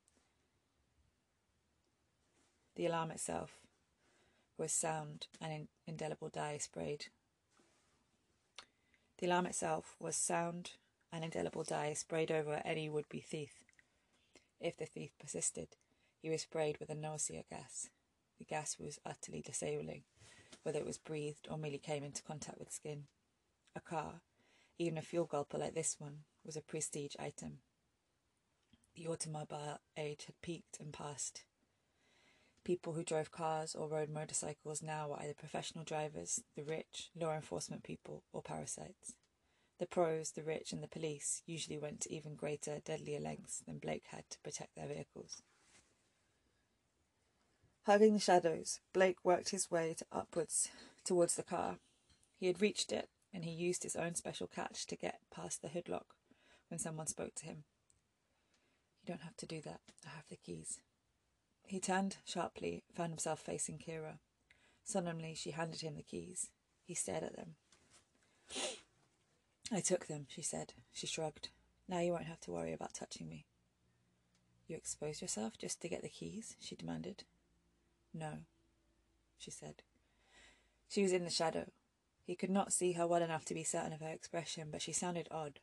The 2.75 2.87
alarm 2.87 3.11
itself 3.11 3.59
was 4.57 4.73
sound 4.73 5.26
and 5.38 5.68
indelible 5.87 6.30
dye 6.30 6.57
sprayed. 6.57 7.09
The 9.18 9.26
alarm 9.26 9.45
itself 9.45 9.97
was 10.00 10.16
sound 10.16 10.71
and 11.12 11.25
indelible 11.25 11.64
dye 11.64 11.92
sprayed 11.92 12.30
over 12.30 12.62
any 12.64 12.88
would 12.88 13.11
be 13.11 13.21
thief. 13.21 13.68
If 14.61 14.77
the 14.77 14.87
thief 14.87 15.11
persisted, 15.21 15.77
he 16.21 16.31
was 16.31 16.43
sprayed 16.43 16.79
with 16.79 16.91
a 16.91 16.95
nausea 16.95 17.45
gas. 17.49 17.91
The 18.38 18.45
gas 18.45 18.77
was 18.79 18.99
utterly 19.07 19.41
disabling, 19.41 20.03
whether 20.62 20.79
it 20.79 20.87
was 20.87 20.99
breathed 20.99 21.47
or 21.50 21.59
merely 21.59 21.79
came 21.79 22.03
into 22.03 22.23
contact 22.23 22.59
with 22.59 22.73
skin. 22.73 23.05
A 23.77 23.81
car, 23.81 24.23
even 24.79 24.99
a 24.99 25.03
fuel 25.03 25.27
gulper 25.27 25.59
like 25.59 25.75
this 25.75 25.97
one, 25.99 26.25
was 26.45 26.57
a 26.57 26.61
prestige 26.61 27.15
item. 27.19 27.59
The 28.97 29.07
automobile 29.07 29.79
age 29.97 30.25
had 30.27 30.41
peaked 30.43 30.79
and 30.81 30.93
passed. 30.93 31.45
People 32.65 32.95
who 32.95 33.05
drove 33.05 33.31
cars 33.31 33.75
or 33.75 33.88
rode 33.88 34.11
motorcycles 34.11 34.83
now 34.83 35.09
were 35.09 35.21
either 35.21 35.35
professional 35.35 35.85
drivers, 35.85 36.43
the 36.57 36.65
rich, 36.65 37.11
law 37.19 37.33
enforcement 37.33 37.85
people, 37.85 38.25
or 38.33 38.43
parasites. 38.43 39.15
The 39.78 39.87
pros, 39.87 40.32
the 40.32 40.42
rich, 40.42 40.73
and 40.73 40.82
the 40.82 40.88
police 40.88 41.42
usually 41.47 41.78
went 41.78 42.00
to 42.00 42.12
even 42.12 42.35
greater, 42.35 42.80
deadlier 42.85 43.20
lengths 43.20 43.62
than 43.64 43.78
Blake 43.78 44.06
had 44.08 44.28
to 44.30 44.40
protect 44.40 44.75
their 44.75 44.88
vehicles. 44.88 45.42
Hugging 47.87 48.14
the 48.14 48.20
shadows, 48.20 48.80
Blake 48.92 49.18
worked 49.25 49.50
his 49.50 49.70
way 49.70 49.94
to 49.94 50.04
upwards 50.12 50.68
towards 51.04 51.37
the 51.37 51.42
car. 51.42 51.78
He 52.37 52.49
had 52.49 52.61
reached 52.61 52.92
it, 52.92 53.08
and 53.32 53.44
he 53.44 53.50
used 53.50 53.82
his 53.82 53.97
own 53.97 54.14
special 54.14 54.47
catch 54.47 54.87
to 54.87 54.97
get 54.97 55.20
past 55.35 55.62
the 55.62 55.68
hood 55.68 55.88
lock 55.88 56.14
when 56.68 56.78
someone 56.78 57.06
spoke 57.06 57.35
to 57.37 57.47
him. 57.47 57.64
You 59.02 59.14
don't 59.14 59.23
have 59.23 59.37
to 59.38 59.47
do 59.47 59.61
that. 59.62 59.80
I 60.04 60.11
have 60.11 60.28
the 60.28 60.37
keys. 60.37 60.80
He 61.66 61.80
turned 61.80 62.16
sharply, 62.25 62.82
found 62.94 63.11
himself 63.11 63.40
facing 63.40 63.78
Keira. 63.78 64.18
Solemnly, 64.85 65.35
she 65.35 65.52
handed 65.52 65.80
him 65.80 65.97
the 65.97 66.02
keys. 66.02 66.50
He 66.85 66.94
stared 66.94 67.23
at 67.23 67.37
them. 67.37 67.54
I 69.71 69.81
took 69.81 70.07
them, 70.07 70.27
she 70.29 70.43
said. 70.43 70.75
She 70.93 71.07
shrugged. 71.07 71.51
Now 71.89 72.01
you 72.01 72.13
won't 72.13 72.25
have 72.25 72.41
to 72.41 72.51
worry 72.51 72.73
about 72.73 72.95
touching 72.95 73.29
me. 73.29 73.47
You 74.67 74.77
exposed 74.77 75.23
yourself 75.23 75.59
just 75.59 75.81
to 75.83 75.89
get 75.89 76.03
the 76.03 76.09
keys? 76.09 76.57
she 76.61 76.77
demanded. 76.77 77.25
No, 78.13 78.39
she 79.39 79.51
said. 79.51 79.83
She 80.89 81.03
was 81.03 81.13
in 81.13 81.25
the 81.25 81.31
shadow. 81.31 81.71
He 82.25 82.35
could 82.35 82.51
not 82.51 82.73
see 82.73 82.93
her 82.93 83.07
well 83.07 83.23
enough 83.23 83.45
to 83.47 83.55
be 83.55 83.63
certain 83.63 83.93
of 83.93 84.01
her 84.01 84.11
expression, 84.11 84.69
but 84.71 84.83
she 84.83 84.93
sounded 84.93 85.29
odd. 85.31 85.61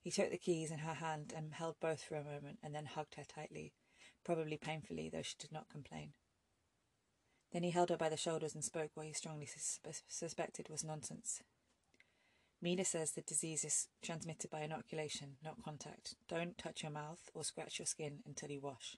He 0.00 0.10
took 0.10 0.30
the 0.30 0.38
keys 0.38 0.70
in 0.70 0.78
her 0.78 0.94
hand 0.94 1.32
and 1.36 1.54
held 1.54 1.76
both 1.80 2.02
for 2.02 2.16
a 2.16 2.24
moment, 2.24 2.58
and 2.62 2.74
then 2.74 2.86
hugged 2.86 3.14
her 3.16 3.24
tightly 3.24 3.72
probably 4.24 4.56
painfully, 4.56 5.08
though 5.08 5.22
she 5.22 5.36
did 5.38 5.52
not 5.52 5.68
complain. 5.68 6.12
Then 7.52 7.62
he 7.62 7.70
held 7.70 7.90
her 7.90 7.96
by 7.96 8.08
the 8.08 8.16
shoulders 8.16 8.54
and 8.54 8.64
spoke 8.64 8.90
what 8.94 9.06
he 9.06 9.12
strongly 9.12 9.46
sus- 9.46 9.78
suspected 10.08 10.68
was 10.68 10.82
nonsense. 10.82 11.42
Mina 12.64 12.82
says 12.86 13.10
the 13.12 13.20
disease 13.20 13.62
is 13.62 13.88
transmitted 14.02 14.50
by 14.50 14.62
inoculation, 14.62 15.36
not 15.44 15.62
contact. 15.62 16.14
Don't 16.30 16.56
touch 16.56 16.82
your 16.82 16.90
mouth 16.90 17.28
or 17.34 17.44
scratch 17.44 17.78
your 17.78 17.84
skin 17.84 18.20
until 18.24 18.50
you 18.50 18.62
wash. 18.62 18.96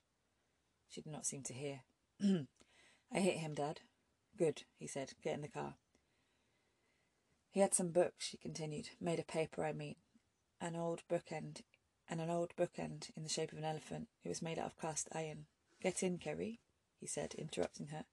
She 0.88 1.00
did 1.00 1.10
not 1.10 1.26
seem 1.26 1.42
to 1.42 1.52
hear. 1.52 1.80
I 2.22 3.18
hit 3.18 3.38
him, 3.38 3.54
Dad. 3.54 3.80
Good, 4.38 4.62
he 4.78 4.86
said. 4.86 5.14
Get 5.20 5.34
in 5.34 5.42
the 5.42 5.48
car. 5.48 5.74
He 7.50 7.58
had 7.58 7.74
some 7.74 7.88
books, 7.88 8.26
she 8.26 8.36
continued. 8.36 8.90
Made 9.00 9.18
of 9.18 9.26
paper, 9.26 9.64
I 9.64 9.72
mean. 9.72 9.96
An 10.60 10.76
old 10.76 11.02
bookend 11.10 11.62
and 12.08 12.20
an 12.20 12.30
old 12.30 12.52
bookend 12.56 13.10
in 13.16 13.24
the 13.24 13.28
shape 13.28 13.50
of 13.50 13.58
an 13.58 13.64
elephant. 13.64 14.06
It 14.22 14.28
was 14.28 14.40
made 14.42 14.60
out 14.60 14.66
of 14.66 14.78
cast 14.80 15.08
iron. 15.12 15.46
Get 15.82 16.04
in, 16.04 16.18
Kerry, 16.18 16.60
he 17.00 17.08
said, 17.08 17.34
interrupting 17.36 17.88
her. 17.88 18.04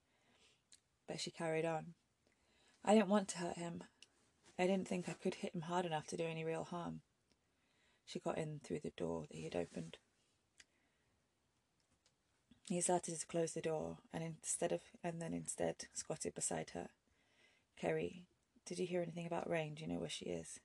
But 1.07 1.21
she 1.21 1.29
carried 1.29 1.63
on. 1.63 1.93
I 2.83 2.95
didn't 2.95 3.09
want 3.09 3.27
to 3.27 3.37
hurt 3.37 3.57
him. 3.57 3.83
I 4.57 4.67
didn't 4.67 4.87
think 4.87 5.09
I 5.09 5.13
could 5.13 5.35
hit 5.35 5.55
him 5.55 5.61
hard 5.61 5.85
enough 5.85 6.07
to 6.07 6.17
do 6.17 6.25
any 6.25 6.43
real 6.43 6.63
harm. 6.63 7.01
She 8.05 8.19
got 8.19 8.37
in 8.37 8.59
through 8.63 8.81
the 8.81 8.91
door 8.95 9.25
that 9.27 9.35
he 9.35 9.43
had 9.43 9.55
opened. 9.55 9.97
He 12.65 12.79
started 12.81 13.19
to 13.19 13.25
close 13.25 13.53
the 13.53 13.61
door, 13.61 13.97
and 14.13 14.23
instead 14.23 14.71
of 14.71 14.81
and 15.03 15.21
then 15.21 15.33
instead 15.33 15.85
squatted 15.93 16.33
beside 16.33 16.71
her. 16.71 16.89
Kerry, 17.77 18.25
did 18.65 18.79
you 18.79 18.85
hear 18.85 19.01
anything 19.01 19.25
about 19.25 19.49
Rane? 19.49 19.75
Do 19.75 19.81
you 19.81 19.87
know 19.87 19.99
where 19.99 20.09
she 20.09 20.25
is? 20.25 20.59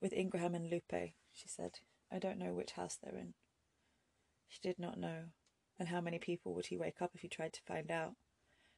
With 0.00 0.12
Ingraham 0.12 0.54
and 0.54 0.70
Lupe, 0.70 1.14
she 1.32 1.48
said. 1.48 1.80
I 2.12 2.18
don't 2.18 2.38
know 2.38 2.52
which 2.52 2.72
house 2.72 2.98
they're 3.02 3.18
in. 3.18 3.34
She 4.48 4.60
did 4.62 4.78
not 4.78 4.98
know. 4.98 5.30
And 5.78 5.88
how 5.88 6.00
many 6.00 6.18
people 6.18 6.54
would 6.54 6.66
he 6.66 6.76
wake 6.76 7.00
up 7.00 7.12
if 7.14 7.22
he 7.22 7.28
tried 7.28 7.54
to 7.54 7.62
find 7.66 7.90
out? 7.90 8.12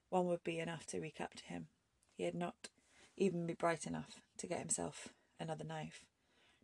One 0.08 0.26
would 0.26 0.44
be 0.44 0.60
enough 0.60 0.86
to 0.86 1.00
recapture 1.00 1.46
him. 1.46 1.66
He 2.16 2.24
had 2.24 2.34
not 2.34 2.68
even 3.16 3.46
be 3.46 3.54
bright 3.54 3.86
enough 3.86 4.20
to 4.38 4.46
get 4.46 4.58
himself 4.58 5.08
another 5.38 5.64
knife. 5.64 6.04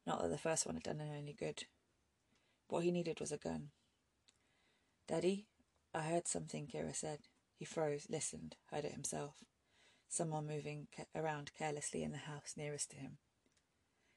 Not 0.07 0.23
that 0.23 0.29
the 0.29 0.39
first 0.39 0.67
one 0.67 0.77
had 0.77 0.83
done 0.83 0.99
him 0.99 1.15
any 1.17 1.33
good. 1.33 1.65
What 2.69 2.85
he 2.85 2.91
needed 2.91 3.21
was 3.21 3.33
a 3.33 3.37
gun. 3.37 3.71
Daddy, 5.07 5.47
I 5.95 6.03
heard 6.03 6.29
something, 6.29 6.67
Keira 6.67 6.95
said. 6.95 7.21
He 7.57 7.65
froze, 7.65 8.07
listened, 8.09 8.57
heard 8.71 8.85
it 8.85 8.93
himself. 8.93 9.35
Someone 10.09 10.47
moving 10.47 10.89
around 11.15 11.53
carelessly 11.57 12.03
in 12.03 12.13
the 12.13 12.19
house 12.19 12.55
nearest 12.57 12.91
to 12.91 12.97
him. 12.97 13.19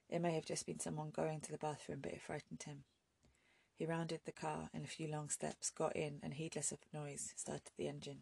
It 0.09 0.21
may 0.21 0.33
have 0.33 0.45
just 0.45 0.65
been 0.65 0.79
someone 0.79 1.09
going 1.09 1.41
to 1.41 1.51
the 1.51 1.57
bathroom, 1.57 1.99
but 2.01 2.13
it 2.13 2.21
frightened 2.21 2.63
him. 2.63 2.83
He 3.75 3.85
rounded 3.85 4.21
the 4.25 4.31
car 4.31 4.69
in 4.73 4.83
a 4.83 4.87
few 4.87 5.07
long 5.07 5.29
steps, 5.29 5.71
got 5.71 5.95
in, 5.95 6.19
and 6.21 6.35
heedless 6.35 6.71
of 6.71 6.79
noise, 6.93 7.33
started 7.35 7.71
the 7.77 7.87
engine. 7.87 8.21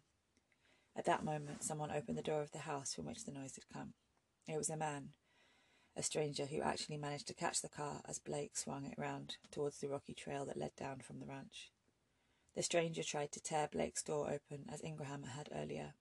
At 0.96 1.04
that 1.04 1.24
moment, 1.24 1.62
someone 1.62 1.90
opened 1.90 2.18
the 2.18 2.22
door 2.22 2.42
of 2.42 2.52
the 2.52 2.60
house 2.60 2.94
from 2.94 3.06
which 3.06 3.24
the 3.24 3.32
noise 3.32 3.54
had 3.54 3.68
come. 3.72 3.94
It 4.48 4.56
was 4.56 4.70
a 4.70 4.76
man, 4.76 5.10
a 5.96 6.02
stranger 6.02 6.46
who 6.46 6.60
actually 6.60 6.96
managed 6.96 7.28
to 7.28 7.34
catch 7.34 7.62
the 7.62 7.68
car 7.68 8.02
as 8.08 8.18
Blake 8.18 8.56
swung 8.56 8.86
it 8.86 8.98
round 8.98 9.36
towards 9.50 9.78
the 9.78 9.88
rocky 9.88 10.14
trail 10.14 10.44
that 10.46 10.56
led 10.56 10.74
down 10.76 11.00
from 11.00 11.20
the 11.20 11.26
ranch. 11.26 11.70
The 12.54 12.62
stranger 12.62 13.02
tried 13.02 13.32
to 13.32 13.40
tear 13.40 13.68
Blake's 13.70 14.02
door 14.02 14.30
open 14.30 14.66
as 14.70 14.82
Ingraham 14.82 15.24
had 15.24 15.48
earlier. 15.54 15.94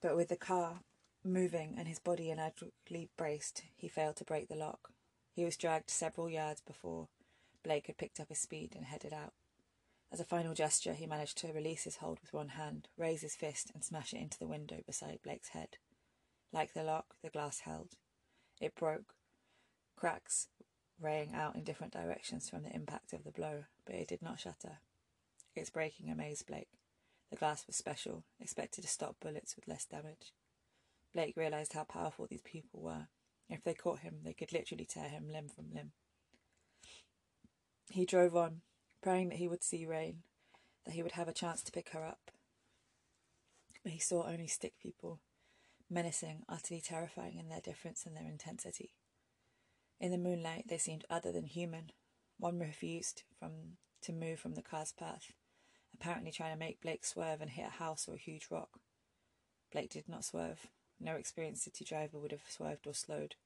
But 0.00 0.16
with 0.16 0.28
the 0.28 0.36
car 0.36 0.80
Moving 1.24 1.76
and 1.78 1.86
his 1.86 2.00
body 2.00 2.30
inadequately 2.30 3.08
braced, 3.16 3.62
he 3.76 3.86
failed 3.86 4.16
to 4.16 4.24
break 4.24 4.48
the 4.48 4.56
lock. 4.56 4.90
He 5.32 5.44
was 5.44 5.56
dragged 5.56 5.88
several 5.88 6.28
yards 6.28 6.60
before 6.60 7.08
Blake 7.62 7.86
had 7.86 7.96
picked 7.96 8.18
up 8.18 8.28
his 8.28 8.40
speed 8.40 8.74
and 8.74 8.86
headed 8.86 9.12
out. 9.12 9.32
As 10.10 10.18
a 10.18 10.24
final 10.24 10.52
gesture, 10.52 10.94
he 10.94 11.06
managed 11.06 11.38
to 11.38 11.52
release 11.52 11.84
his 11.84 11.98
hold 11.98 12.18
with 12.20 12.32
one 12.32 12.50
hand, 12.50 12.88
raise 12.98 13.22
his 13.22 13.36
fist, 13.36 13.70
and 13.72 13.84
smash 13.84 14.12
it 14.12 14.20
into 14.20 14.38
the 14.38 14.48
window 14.48 14.80
beside 14.84 15.20
Blake's 15.22 15.50
head. 15.50 15.78
Like 16.52 16.74
the 16.74 16.82
lock, 16.82 17.14
the 17.22 17.30
glass 17.30 17.60
held. 17.60 17.94
It 18.60 18.74
broke, 18.74 19.14
cracks 19.96 20.48
raying 21.00 21.34
out 21.34 21.56
in 21.56 21.64
different 21.64 21.92
directions 21.92 22.48
from 22.48 22.62
the 22.62 22.74
impact 22.74 23.12
of 23.12 23.24
the 23.24 23.30
blow, 23.30 23.64
but 23.84 23.96
it 23.96 24.08
did 24.08 24.22
not 24.22 24.38
shatter. 24.38 24.78
Its 25.54 25.70
breaking 25.70 26.10
amazed 26.10 26.46
Blake. 26.46 26.68
The 27.30 27.36
glass 27.36 27.66
was 27.66 27.76
special, 27.76 28.24
expected 28.40 28.82
to 28.82 28.88
stop 28.88 29.16
bullets 29.20 29.56
with 29.56 29.66
less 29.66 29.84
damage. 29.84 30.32
Blake 31.12 31.36
realised 31.36 31.72
how 31.72 31.84
powerful 31.84 32.26
these 32.28 32.42
people 32.42 32.80
were. 32.80 33.08
If 33.48 33.64
they 33.64 33.74
caught 33.74 34.00
him, 34.00 34.18
they 34.24 34.32
could 34.32 34.52
literally 34.52 34.84
tear 34.84 35.08
him 35.08 35.30
limb 35.30 35.48
from 35.48 35.72
limb. 35.74 35.92
He 37.90 38.06
drove 38.06 38.36
on, 38.36 38.60
praying 39.02 39.30
that 39.30 39.38
he 39.38 39.48
would 39.48 39.62
see 39.62 39.84
Rane, 39.84 40.22
that 40.84 40.94
he 40.94 41.02
would 41.02 41.12
have 41.12 41.28
a 41.28 41.32
chance 41.32 41.62
to 41.62 41.72
pick 41.72 41.90
her 41.90 42.04
up. 42.04 42.30
But 43.82 43.92
he 43.92 43.98
saw 43.98 44.26
only 44.26 44.46
stick 44.46 44.74
people, 44.80 45.20
menacing, 45.92 46.42
utterly 46.48 46.80
terrifying 46.80 47.38
in 47.38 47.48
their 47.48 47.60
difference 47.60 48.06
and 48.06 48.16
their 48.16 48.28
intensity. 48.28 48.94
In 50.00 50.10
the 50.10 50.18
moonlight, 50.18 50.64
they 50.68 50.78
seemed 50.78 51.04
other 51.10 51.30
than 51.30 51.44
human. 51.44 51.92
One 52.38 52.58
refused 52.58 53.22
from 53.38 53.76
to 54.02 54.12
move 54.12 54.40
from 54.40 54.54
the 54.54 54.62
car's 54.62 54.92
path, 54.92 55.32
apparently 55.94 56.32
trying 56.32 56.52
to 56.52 56.58
make 56.58 56.80
Blake 56.80 57.04
swerve 57.04 57.40
and 57.40 57.50
hit 57.50 57.66
a 57.66 57.70
house 57.70 58.08
or 58.08 58.14
a 58.14 58.18
huge 58.18 58.48
rock. 58.50 58.80
Blake 59.70 59.90
did 59.90 60.08
not 60.08 60.24
swerve. 60.24 60.66
No 60.98 61.14
experienced 61.14 61.62
city 61.62 61.84
driver 61.84 62.18
would 62.18 62.32
have 62.32 62.42
swerved 62.48 62.86
or 62.86 62.94
slowed. 62.94 63.36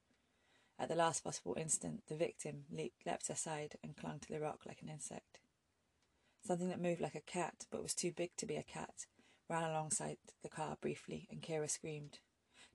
At 0.79 0.89
the 0.89 0.95
last 0.95 1.23
possible 1.23 1.55
instant, 1.59 2.03
the 2.07 2.15
victim 2.15 2.65
leaped, 2.71 3.05
leapt 3.05 3.29
aside 3.29 3.75
and 3.83 3.95
clung 3.95 4.19
to 4.19 4.31
the 4.31 4.39
rock 4.39 4.61
like 4.65 4.81
an 4.81 4.89
insect. 4.89 5.39
Something 6.43 6.69
that 6.69 6.81
moved 6.81 7.01
like 7.01 7.15
a 7.15 7.19
cat, 7.19 7.65
but 7.71 7.83
was 7.83 7.93
too 7.93 8.11
big 8.11 8.31
to 8.37 8.45
be 8.45 8.55
a 8.55 8.63
cat, 8.63 9.05
ran 9.49 9.63
alongside 9.63 10.17
the 10.43 10.49
car 10.49 10.77
briefly, 10.81 11.27
and 11.31 11.41
Keira 11.41 11.69
screamed. 11.69 12.19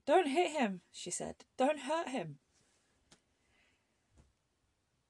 Don't 0.05 0.27
hit 0.27 0.51
him, 0.51 0.81
she 0.91 1.11
said. 1.11 1.35
Don't 1.57 1.79
hurt 1.79 2.09
him. 2.09 2.39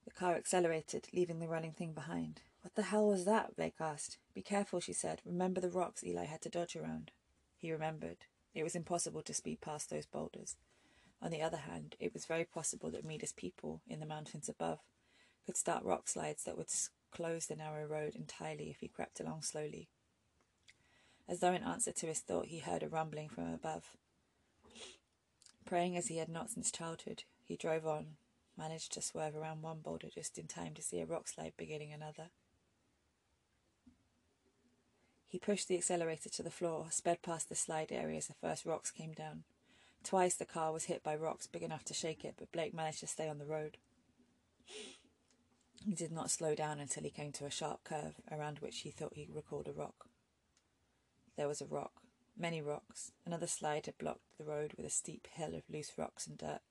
The 0.05 0.12
car 0.12 0.35
accelerated, 0.35 1.07
leaving 1.13 1.39
the 1.39 1.47
running 1.47 1.71
thing 1.71 1.93
behind. 1.93 2.41
What 2.62 2.75
the 2.75 2.83
hell 2.83 3.07
was 3.07 3.25
that? 3.25 3.55
Blake 3.55 3.75
asked. 3.79 4.17
Be 4.33 4.41
careful, 4.41 4.79
she 4.79 4.93
said. 4.93 5.21
Remember 5.25 5.59
the 5.59 5.69
rocks 5.69 6.03
Eli 6.03 6.25
had 6.25 6.41
to 6.43 6.50
dodge 6.50 6.75
around. 6.75 7.12
He 7.57 7.71
remembered. 7.71 8.25
It 8.53 8.63
was 8.63 8.75
impossible 8.75 9.23
to 9.23 9.33
speed 9.33 9.62
past 9.62 9.89
those 9.89 10.05
boulders. 10.05 10.55
On 11.21 11.31
the 11.31 11.41
other 11.41 11.57
hand, 11.57 11.95
it 12.00 12.13
was 12.13 12.25
very 12.25 12.45
possible 12.45 12.91
that 12.91 13.05
Meda's 13.05 13.31
people, 13.31 13.81
in 13.88 14.00
the 14.00 14.05
mountains 14.05 14.47
above, 14.47 14.79
could 15.45 15.57
start 15.57 15.83
rock 15.83 16.07
slides 16.07 16.43
that 16.43 16.57
would 16.57 16.67
close 17.12 17.47
the 17.47 17.55
narrow 17.55 17.85
road 17.85 18.15
entirely 18.15 18.69
if 18.69 18.79
he 18.81 18.88
crept 18.88 19.19
along 19.19 19.41
slowly. 19.41 19.89
As 21.27 21.39
though 21.39 21.53
in 21.53 21.63
answer 21.63 21.91
to 21.93 22.07
his 22.07 22.19
thought, 22.19 22.47
he 22.47 22.59
heard 22.59 22.83
a 22.83 22.89
rumbling 22.89 23.29
from 23.29 23.51
above. 23.53 23.95
Praying 25.65 25.98
as 25.98 26.08
he 26.08 26.17
had 26.17 26.29
not 26.29 26.50
since 26.50 26.72
childhood, 26.72 27.24
he 27.43 27.55
drove 27.55 27.88
on, 27.88 28.17
managed 28.58 28.91
to 28.93 29.01
swerve 29.01 29.36
around 29.36 29.62
one 29.62 29.79
boulder 29.79 30.08
just 30.13 30.38
in 30.38 30.48
time 30.48 30.74
to 30.75 30.82
see 30.82 31.00
a 31.00 31.05
rock 31.05 31.27
slide 31.27 31.53
beginning 31.58 31.91
another. 31.91 32.29
He 35.27 35.39
pushed 35.39 35.67
the 35.67 35.77
accelerator 35.77 36.29
to 36.29 36.43
the 36.43 36.51
floor, 36.51 36.88
sped 36.91 37.24
past 37.24 37.50
the 37.50 37.55
slide 37.55 37.91
area 37.91 38.17
as 38.17 38.27
the 38.27 38.36
first 38.36 38.65
rocks 38.65 38.91
came 38.91 39.13
down. 39.13 39.46
Twice 40.03 40.36
the 40.36 40.46
car 40.46 40.72
was 40.72 40.86
hit 40.86 41.01
by 41.01 41.15
rocks 41.15 41.48
big 41.48 41.63
enough 41.63 41.84
to 41.86 41.93
shake 41.93 42.24
it, 42.24 42.36
but 42.38 42.51
Blake 42.51 42.74
managed 42.74 43.00
to 43.00 43.08
stay 43.08 43.27
on 43.27 43.39
the 43.39 43.46
road. 43.46 43.77
He 45.84 45.96
did 45.96 46.12
not 46.12 46.29
slow 46.29 46.53
down 46.53 46.79
until 46.79 47.03
he 47.03 47.10
came 47.10 47.32
to 47.32 47.46
a 47.46 47.50
sharp 47.50 47.84
curve 47.84 48.15
around 48.32 48.60
which 48.60 48.82
he 48.82 48.91
thought 48.91 49.15
he 49.15 49.27
recalled 49.34 49.67
a 49.67 49.74
rock. 49.74 50.05
There 51.36 51.48
was 51.48 51.62
a 51.62 51.65
rock, 51.65 52.02
many 52.37 52.61
rocks. 52.61 53.11
Another 53.25 53.47
slide 53.47 53.85
had 53.85 53.97
blocked 53.97 54.37
the 54.37 54.45
road 54.45 54.73
with 54.75 54.85
a 54.85 54.89
steep 54.89 55.27
hill 55.31 55.55
of 55.55 55.63
loose 55.69 55.93
rocks 55.97 56.27
and 56.27 56.37
dirt. 56.37 56.61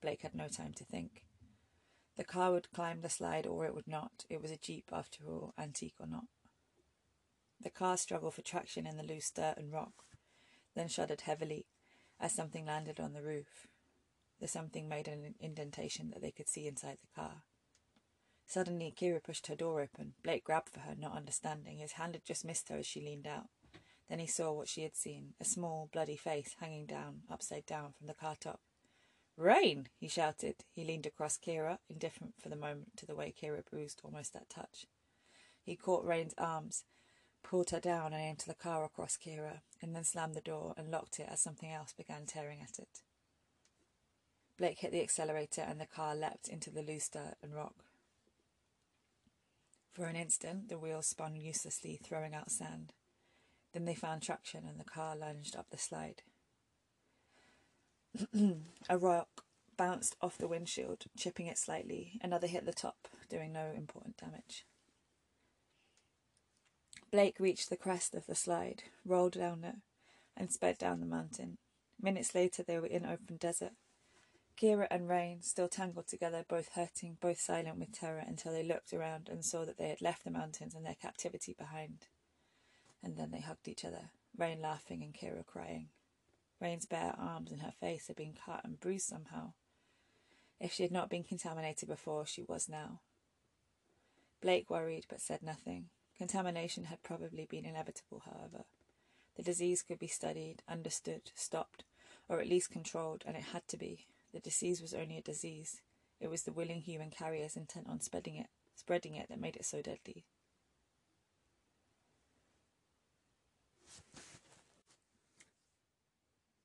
Blake 0.00 0.22
had 0.22 0.34
no 0.34 0.48
time 0.48 0.72
to 0.74 0.84
think. 0.84 1.24
The 2.16 2.24
car 2.24 2.52
would 2.52 2.72
climb 2.72 3.00
the 3.00 3.08
slide 3.08 3.46
or 3.46 3.64
it 3.64 3.74
would 3.74 3.88
not. 3.88 4.24
It 4.28 4.42
was 4.42 4.50
a 4.50 4.56
jeep, 4.56 4.90
after 4.92 5.24
all, 5.26 5.54
antique 5.58 5.94
or 5.98 6.06
not. 6.06 6.24
The 7.62 7.70
car 7.70 7.96
struggled 7.96 8.34
for 8.34 8.42
traction 8.42 8.86
in 8.86 8.96
the 8.96 9.02
loose 9.02 9.30
dirt 9.30 9.56
and 9.56 9.72
rock, 9.72 10.04
then 10.74 10.88
shuddered 10.88 11.22
heavily 11.22 11.66
as 12.18 12.32
something 12.32 12.66
landed 12.66 13.00
on 13.00 13.12
the 13.12 13.22
roof. 13.22 13.66
The 14.40 14.48
something 14.48 14.88
made 14.88 15.08
an 15.08 15.34
indentation 15.38 16.10
that 16.10 16.22
they 16.22 16.30
could 16.30 16.48
see 16.48 16.66
inside 16.66 16.98
the 17.00 17.20
car. 17.20 17.42
Suddenly, 18.46 18.92
Keira 18.96 19.22
pushed 19.22 19.46
her 19.46 19.54
door 19.54 19.80
open. 19.80 20.14
Blake 20.24 20.44
grabbed 20.44 20.70
for 20.70 20.80
her, 20.80 20.94
not 20.98 21.16
understanding. 21.16 21.78
His 21.78 21.92
hand 21.92 22.14
had 22.14 22.24
just 22.24 22.44
missed 22.44 22.68
her 22.68 22.78
as 22.78 22.86
she 22.86 23.00
leaned 23.00 23.26
out. 23.26 23.48
Then 24.10 24.18
he 24.18 24.26
saw 24.26 24.50
what 24.50 24.68
she 24.68 24.82
had 24.82 24.96
seen 24.96 25.34
a 25.40 25.44
small, 25.44 25.88
bloody 25.92 26.16
face 26.16 26.56
hanging 26.58 26.84
down, 26.84 27.20
upside 27.30 27.64
down, 27.64 27.92
from 27.96 28.08
the 28.08 28.14
car 28.14 28.34
top. 28.38 28.60
Rane! 29.36 29.88
he 29.96 30.08
shouted. 30.08 30.64
He 30.72 30.84
leaned 30.84 31.06
across 31.06 31.38
Keira, 31.38 31.78
indifferent 31.88 32.34
for 32.42 32.48
the 32.48 32.56
moment 32.56 32.96
to 32.96 33.06
the 33.06 33.14
way 33.14 33.32
Keira 33.32 33.64
bruised 33.64 34.00
almost 34.02 34.34
at 34.34 34.50
touch. 34.50 34.86
He 35.62 35.76
caught 35.76 36.04
Rane's 36.04 36.34
arms, 36.36 36.84
pulled 37.44 37.70
her 37.70 37.78
down 37.78 38.12
and 38.12 38.28
into 38.28 38.48
the 38.48 38.54
car 38.54 38.84
across 38.84 39.16
Keira, 39.16 39.60
and 39.80 39.94
then 39.94 40.02
slammed 40.02 40.34
the 40.34 40.40
door 40.40 40.74
and 40.76 40.90
locked 40.90 41.20
it 41.20 41.28
as 41.30 41.40
something 41.40 41.70
else 41.70 41.92
began 41.92 42.26
tearing 42.26 42.60
at 42.60 42.80
it. 42.80 43.02
Blake 44.58 44.80
hit 44.80 44.90
the 44.90 45.02
accelerator 45.02 45.62
and 45.62 45.80
the 45.80 45.86
car 45.86 46.16
leapt 46.16 46.48
into 46.48 46.68
the 46.68 46.82
loose 46.82 47.08
dirt 47.08 47.36
and 47.44 47.54
rock. 47.54 47.84
For 49.92 50.06
an 50.06 50.16
instant, 50.16 50.68
the 50.68 50.78
wheels 50.78 51.06
spun 51.06 51.36
uselessly, 51.36 52.00
throwing 52.02 52.34
out 52.34 52.50
sand. 52.50 52.92
Then 53.72 53.84
they 53.84 53.94
found 53.94 54.22
traction 54.22 54.64
and 54.68 54.78
the 54.78 54.84
car 54.84 55.14
lunged 55.16 55.56
up 55.56 55.66
the 55.70 55.78
slide. 55.78 56.22
a 58.88 58.98
rock 58.98 59.44
bounced 59.76 60.16
off 60.20 60.36
the 60.36 60.48
windshield, 60.48 61.04
chipping 61.16 61.46
it 61.46 61.58
slightly. 61.58 62.18
Another 62.20 62.46
hit 62.46 62.66
the 62.66 62.72
top, 62.72 63.08
doing 63.28 63.52
no 63.52 63.72
important 63.74 64.16
damage. 64.16 64.66
Blake 67.10 67.40
reached 67.40 67.70
the 67.70 67.76
crest 67.76 68.14
of 68.14 68.26
the 68.26 68.34
slide, 68.34 68.84
rolled 69.04 69.32
down 69.32 69.64
it, 69.64 69.76
and 70.36 70.52
sped 70.52 70.78
down 70.78 71.00
the 71.00 71.06
mountain. 71.06 71.58
Minutes 72.00 72.34
later, 72.34 72.62
they 72.62 72.78
were 72.78 72.86
in 72.86 73.04
open 73.04 73.36
desert. 73.36 73.72
Keira 74.60 74.86
and 74.90 75.08
Rane, 75.08 75.42
still 75.42 75.68
tangled 75.68 76.06
together, 76.06 76.44
both 76.46 76.72
hurting, 76.74 77.16
both 77.20 77.40
silent 77.40 77.78
with 77.78 77.92
terror, 77.92 78.22
until 78.26 78.52
they 78.52 78.62
looked 78.62 78.92
around 78.92 79.28
and 79.28 79.44
saw 79.44 79.64
that 79.64 79.78
they 79.78 79.88
had 79.88 80.02
left 80.02 80.24
the 80.24 80.30
mountains 80.30 80.74
and 80.74 80.84
their 80.84 80.94
captivity 80.94 81.54
behind. 81.58 82.06
And 83.02 83.16
then 83.16 83.30
they 83.30 83.40
hugged 83.40 83.68
each 83.68 83.84
other, 83.84 84.10
Rane 84.36 84.60
laughing 84.60 85.02
and 85.02 85.14
Keira 85.14 85.44
crying. 85.44 85.88
Rane's 86.60 86.86
bare 86.86 87.14
arms 87.18 87.50
and 87.50 87.62
her 87.62 87.72
face 87.80 88.08
had 88.08 88.16
been 88.16 88.34
cut 88.34 88.60
and 88.64 88.78
bruised 88.78 89.06
somehow. 89.06 89.52
If 90.60 90.72
she 90.72 90.82
had 90.82 90.92
not 90.92 91.08
been 91.08 91.24
contaminated 91.24 91.88
before, 91.88 92.26
she 92.26 92.42
was 92.42 92.68
now. 92.68 93.00
Blake 94.42 94.68
worried 94.68 95.06
but 95.08 95.22
said 95.22 95.42
nothing. 95.42 95.86
Contamination 96.18 96.84
had 96.84 97.02
probably 97.02 97.46
been 97.46 97.64
inevitable, 97.64 98.22
however. 98.26 98.64
The 99.36 99.42
disease 99.42 99.82
could 99.82 99.98
be 99.98 100.06
studied, 100.06 100.62
understood, 100.68 101.30
stopped, 101.34 101.84
or 102.28 102.40
at 102.40 102.48
least 102.48 102.70
controlled, 102.70 103.22
and 103.26 103.36
it 103.36 103.44
had 103.54 103.66
to 103.68 103.78
be. 103.78 104.06
The 104.34 104.40
disease 104.40 104.82
was 104.82 104.92
only 104.92 105.16
a 105.16 105.22
disease. 105.22 105.80
It 106.20 106.28
was 106.28 106.42
the 106.42 106.52
willing 106.52 106.82
human 106.82 107.10
carriers 107.10 107.56
intent 107.56 107.86
on 107.88 108.00
spreading 108.00 108.36
it, 108.36 108.48
spreading 108.74 109.14
it 109.14 109.30
that 109.30 109.40
made 109.40 109.56
it 109.56 109.64
so 109.64 109.80
deadly. 109.80 110.26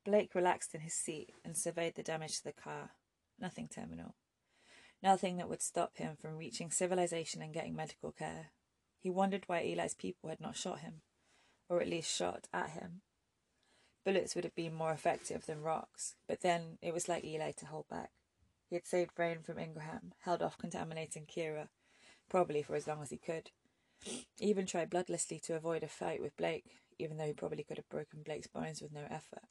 Blake 0.05 0.35
relaxed 0.35 0.75
in 0.75 0.81
his 0.81 0.93
seat 0.93 1.31
and 1.43 1.57
surveyed 1.57 1.95
the 1.95 2.03
damage 2.03 2.37
to 2.37 2.43
the 2.43 2.53
car. 2.53 2.91
Nothing 3.39 3.67
terminal. 3.67 4.13
Nothing 5.01 5.37
that 5.37 5.49
would 5.49 5.63
stop 5.63 5.97
him 5.97 6.15
from 6.15 6.37
reaching 6.37 6.69
civilization 6.69 7.41
and 7.41 7.53
getting 7.53 7.75
medical 7.75 8.11
care. 8.11 8.51
He 8.99 9.09
wondered 9.09 9.43
why 9.47 9.61
Eli's 9.61 9.95
people 9.95 10.29
had 10.29 10.39
not 10.39 10.55
shot 10.55 10.79
him, 10.79 11.01
or 11.67 11.81
at 11.81 11.89
least 11.89 12.15
shot 12.15 12.47
at 12.53 12.69
him. 12.71 13.01
Bullets 14.05 14.35
would 14.35 14.43
have 14.43 14.55
been 14.55 14.75
more 14.75 14.91
effective 14.91 15.47
than 15.47 15.63
rocks, 15.63 16.15
but 16.27 16.41
then 16.41 16.77
it 16.83 16.93
was 16.93 17.09
like 17.09 17.25
Eli 17.25 17.51
to 17.53 17.65
hold 17.65 17.87
back. 17.89 18.11
He 18.69 18.75
had 18.75 18.85
saved 18.85 19.11
Rane 19.17 19.41
from 19.41 19.57
Ingraham, 19.57 20.13
held 20.21 20.43
off 20.43 20.57
contaminating 20.57 21.25
Keira, 21.25 21.69
probably 22.29 22.61
for 22.61 22.75
as 22.75 22.87
long 22.87 23.01
as 23.01 23.09
he 23.09 23.17
could. 23.17 23.49
Even 24.39 24.67
tried 24.67 24.91
bloodlessly 24.91 25.39
to 25.39 25.55
avoid 25.55 25.81
a 25.81 25.87
fight 25.87 26.21
with 26.21 26.37
Blake, 26.37 26.65
even 26.99 27.17
though 27.17 27.25
he 27.25 27.33
probably 27.33 27.63
could 27.63 27.77
have 27.77 27.89
broken 27.89 28.21
Blake's 28.23 28.47
bones 28.47 28.81
with 28.81 28.91
no 28.91 29.05
effort. 29.09 29.43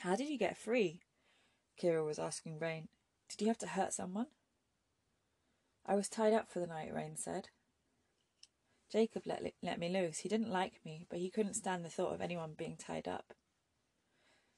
How 0.00 0.14
did 0.16 0.28
you 0.28 0.38
get 0.38 0.56
free? 0.56 1.00
Keira 1.80 2.04
was 2.04 2.18
asking 2.18 2.58
Rane. 2.58 2.88
Did 3.28 3.40
you 3.40 3.48
have 3.48 3.58
to 3.58 3.68
hurt 3.68 3.92
someone? 3.92 4.26
I 5.84 5.94
was 5.94 6.08
tied 6.08 6.32
up 6.32 6.50
for 6.50 6.60
the 6.60 6.66
night, 6.66 6.92
Rane 6.92 7.16
said. 7.16 7.48
Jacob 8.90 9.22
let, 9.26 9.42
let 9.62 9.78
me 9.78 9.88
loose. 9.88 10.18
He 10.18 10.28
didn't 10.28 10.50
like 10.50 10.80
me, 10.84 11.06
but 11.10 11.18
he 11.18 11.30
couldn't 11.30 11.54
stand 11.54 11.84
the 11.84 11.90
thought 11.90 12.14
of 12.14 12.20
anyone 12.20 12.54
being 12.56 12.76
tied 12.76 13.08
up. 13.08 13.34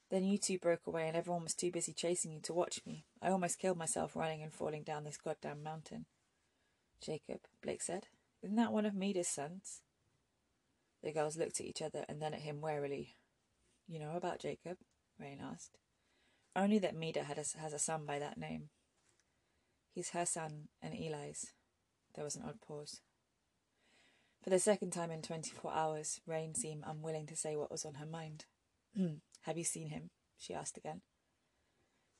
Then 0.09 0.23
you 0.23 0.37
two 0.37 0.57
broke 0.57 0.87
away 0.87 1.07
and 1.07 1.15
everyone 1.15 1.43
was 1.43 1.53
too 1.53 1.71
busy 1.71 1.93
chasing 1.93 2.31
you 2.31 2.41
to 2.41 2.53
watch 2.53 2.81
me. 2.85 3.05
I 3.21 3.29
almost 3.29 3.59
killed 3.59 3.77
myself 3.77 4.15
running 4.15 4.41
and 4.41 4.53
falling 4.53 4.83
down 4.83 5.03
this 5.03 5.17
goddamn 5.17 5.61
mountain. 5.61 6.05
Jacob, 7.01 7.41
Blake 7.63 7.81
said. 7.81 8.07
Isn't 8.41 8.55
that 8.55 8.73
one 8.73 8.85
of 8.85 8.95
Meda's 8.95 9.27
sons? 9.27 9.81
The 11.03 11.11
girls 11.11 11.37
looked 11.37 11.59
at 11.59 11.65
each 11.65 11.81
other 11.81 12.05
and 12.09 12.21
then 12.21 12.33
at 12.33 12.41
him 12.41 12.59
warily. 12.61 13.15
You 13.87 13.99
know 13.99 14.13
about 14.15 14.39
Jacob? 14.39 14.77
Rane 15.19 15.41
asked. 15.43 15.77
Only 16.55 16.79
that 16.79 16.95
Meda 16.95 17.21
a, 17.21 17.59
has 17.59 17.73
a 17.73 17.79
son 17.79 18.05
by 18.05 18.19
that 18.19 18.37
name. 18.37 18.69
He's 19.91 20.11
her 20.11 20.25
son 20.25 20.69
and 20.81 20.93
Eli's. 20.93 21.53
There 22.15 22.23
was 22.23 22.35
an 22.35 22.43
odd 22.47 22.61
pause. 22.61 23.01
For 24.43 24.49
the 24.49 24.59
second 24.59 24.91
time 24.91 25.11
in 25.11 25.21
24 25.21 25.73
hours, 25.73 26.21
Rane 26.25 26.55
seemed 26.55 26.83
unwilling 26.87 27.27
to 27.27 27.35
say 27.35 27.55
what 27.55 27.71
was 27.71 27.85
on 27.85 27.95
her 27.95 28.05
mind. 28.05 28.45
Have 29.41 29.57
you 29.57 29.63
seen 29.63 29.89
him? 29.89 30.09
she 30.37 30.53
asked 30.53 30.77
again. 30.77 31.01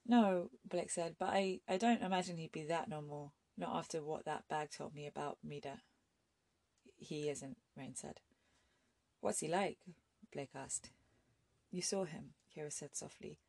No, 0.05 0.49
Blake 0.67 0.89
said, 0.89 1.15
but 1.19 1.29
I, 1.29 1.59
I 1.67 1.77
don't 1.77 2.01
imagine 2.01 2.38
he'd 2.38 2.51
be 2.51 2.63
that 2.63 2.89
normal, 2.89 3.33
not 3.57 3.75
after 3.75 4.03
what 4.03 4.25
that 4.25 4.47
bag 4.49 4.69
told 4.71 4.93
me 4.93 5.07
about 5.07 5.38
Meda. 5.43 5.81
He 6.97 7.29
isn't, 7.29 7.57
Rane 7.77 7.95
said. 7.95 8.19
What's 9.21 9.39
he 9.39 9.47
like? 9.47 9.77
Blake 10.33 10.49
asked. 10.55 10.89
You 11.71 11.81
saw 11.81 12.05
him. 12.05 12.31
Keira 12.55 12.71
said 12.71 12.95
softly. 12.95 13.39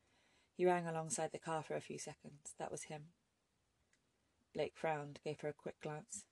He 0.55 0.65
rang 0.65 0.87
alongside 0.87 1.31
the 1.31 1.39
car 1.39 1.63
for 1.63 1.75
a 1.75 1.81
few 1.81 1.97
seconds. 1.97 2.53
That 2.59 2.71
was 2.71 2.83
him. 2.83 3.07
Blake 4.53 4.73
frowned, 4.75 5.19
gave 5.23 5.39
her 5.41 5.49
a 5.49 5.53
quick 5.53 5.75
glance. 5.81 6.25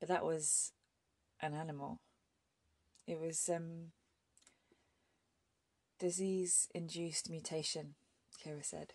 But 0.00 0.08
that 0.08 0.24
was 0.24 0.72
an 1.40 1.54
animal. 1.54 2.00
It 3.06 3.20
was, 3.20 3.48
um, 3.48 3.92
disease 5.98 6.68
induced 6.74 7.30
mutation, 7.30 7.94
Keira 8.44 8.64
said. 8.64 8.94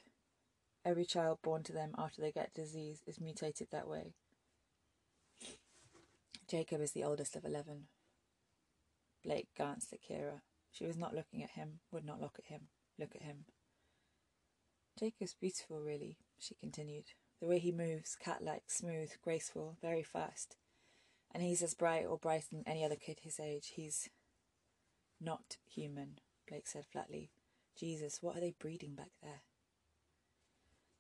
Every 0.83 1.05
child 1.05 1.39
born 1.43 1.63
to 1.63 1.73
them 1.73 1.93
after 1.97 2.21
they 2.21 2.31
get 2.31 2.53
disease 2.53 3.01
is 3.05 3.21
mutated 3.21 3.67
that 3.71 3.87
way. 3.87 4.15
Jacob 6.49 6.81
is 6.81 6.91
the 6.91 7.03
oldest 7.03 7.35
of 7.35 7.45
eleven. 7.45 7.85
Blake 9.23 9.47
glanced 9.55 9.93
at 9.93 9.99
Keira. 10.01 10.41
She 10.71 10.85
was 10.85 10.97
not 10.97 11.13
looking 11.13 11.43
at 11.43 11.51
him, 11.51 11.79
would 11.91 12.03
not 12.03 12.19
look 12.19 12.35
at 12.39 12.47
him, 12.47 12.67
look 12.99 13.15
at 13.15 13.23
him. 13.23 13.45
Jacob's 14.99 15.35
beautiful, 15.39 15.79
really, 15.79 16.17
she 16.37 16.55
continued. 16.55 17.05
The 17.39 17.47
way 17.47 17.59
he 17.59 17.71
moves, 17.71 18.15
cat 18.15 18.43
like, 18.43 18.63
smooth, 18.67 19.11
graceful, 19.23 19.77
very 19.81 20.03
fast. 20.03 20.57
And 21.33 21.41
he's 21.41 21.63
as 21.63 21.73
bright 21.73 22.05
or 22.05 22.17
brighter 22.17 22.47
than 22.51 22.63
any 22.67 22.83
other 22.83 22.95
kid 22.95 23.19
his 23.23 23.39
age. 23.39 23.73
He's 23.75 24.09
not 25.19 25.57
human, 25.67 26.19
Blake 26.47 26.67
said 26.67 26.85
flatly. 26.91 27.31
Jesus, 27.79 28.19
what 28.21 28.37
are 28.37 28.41
they 28.41 28.53
breeding 28.59 28.95
back 28.95 29.11
there? 29.23 29.41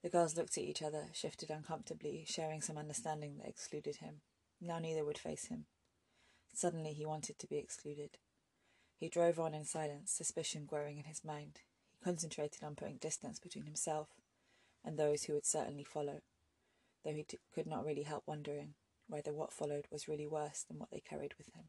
The 0.01 0.09
girls 0.09 0.35
looked 0.35 0.57
at 0.57 0.63
each 0.63 0.81
other, 0.81 1.07
shifted 1.13 1.51
uncomfortably, 1.51 2.25
sharing 2.27 2.61
some 2.61 2.77
understanding 2.77 3.37
that 3.37 3.47
excluded 3.49 3.97
him. 3.97 4.21
Now 4.59 4.79
neither 4.79 5.05
would 5.05 5.17
face 5.17 5.47
him. 5.47 5.65
Suddenly 6.53 6.93
he 6.93 7.05
wanted 7.05 7.37
to 7.39 7.47
be 7.47 7.57
excluded. 7.57 8.17
He 8.97 9.09
drove 9.09 9.39
on 9.39 9.53
in 9.53 9.65
silence, 9.65 10.11
suspicion 10.11 10.65
growing 10.65 10.97
in 10.97 11.05
his 11.05 11.23
mind. 11.23 11.59
Concentrated 12.03 12.63
on 12.63 12.75
putting 12.75 12.97
distance 12.97 13.39
between 13.39 13.65
himself 13.65 14.07
and 14.83 14.97
those 14.97 15.23
who 15.23 15.33
would 15.33 15.45
certainly 15.45 15.83
follow, 15.83 16.21
though 17.03 17.13
he 17.13 17.25
could 17.53 17.67
not 17.67 17.85
really 17.85 18.03
help 18.03 18.23
wondering 18.25 18.73
whether 19.07 19.33
what 19.33 19.53
followed 19.53 19.85
was 19.91 20.07
really 20.07 20.27
worse 20.27 20.63
than 20.63 20.79
what 20.79 20.89
they 20.91 20.99
carried 20.99 21.35
with 21.37 21.53
him. 21.53 21.65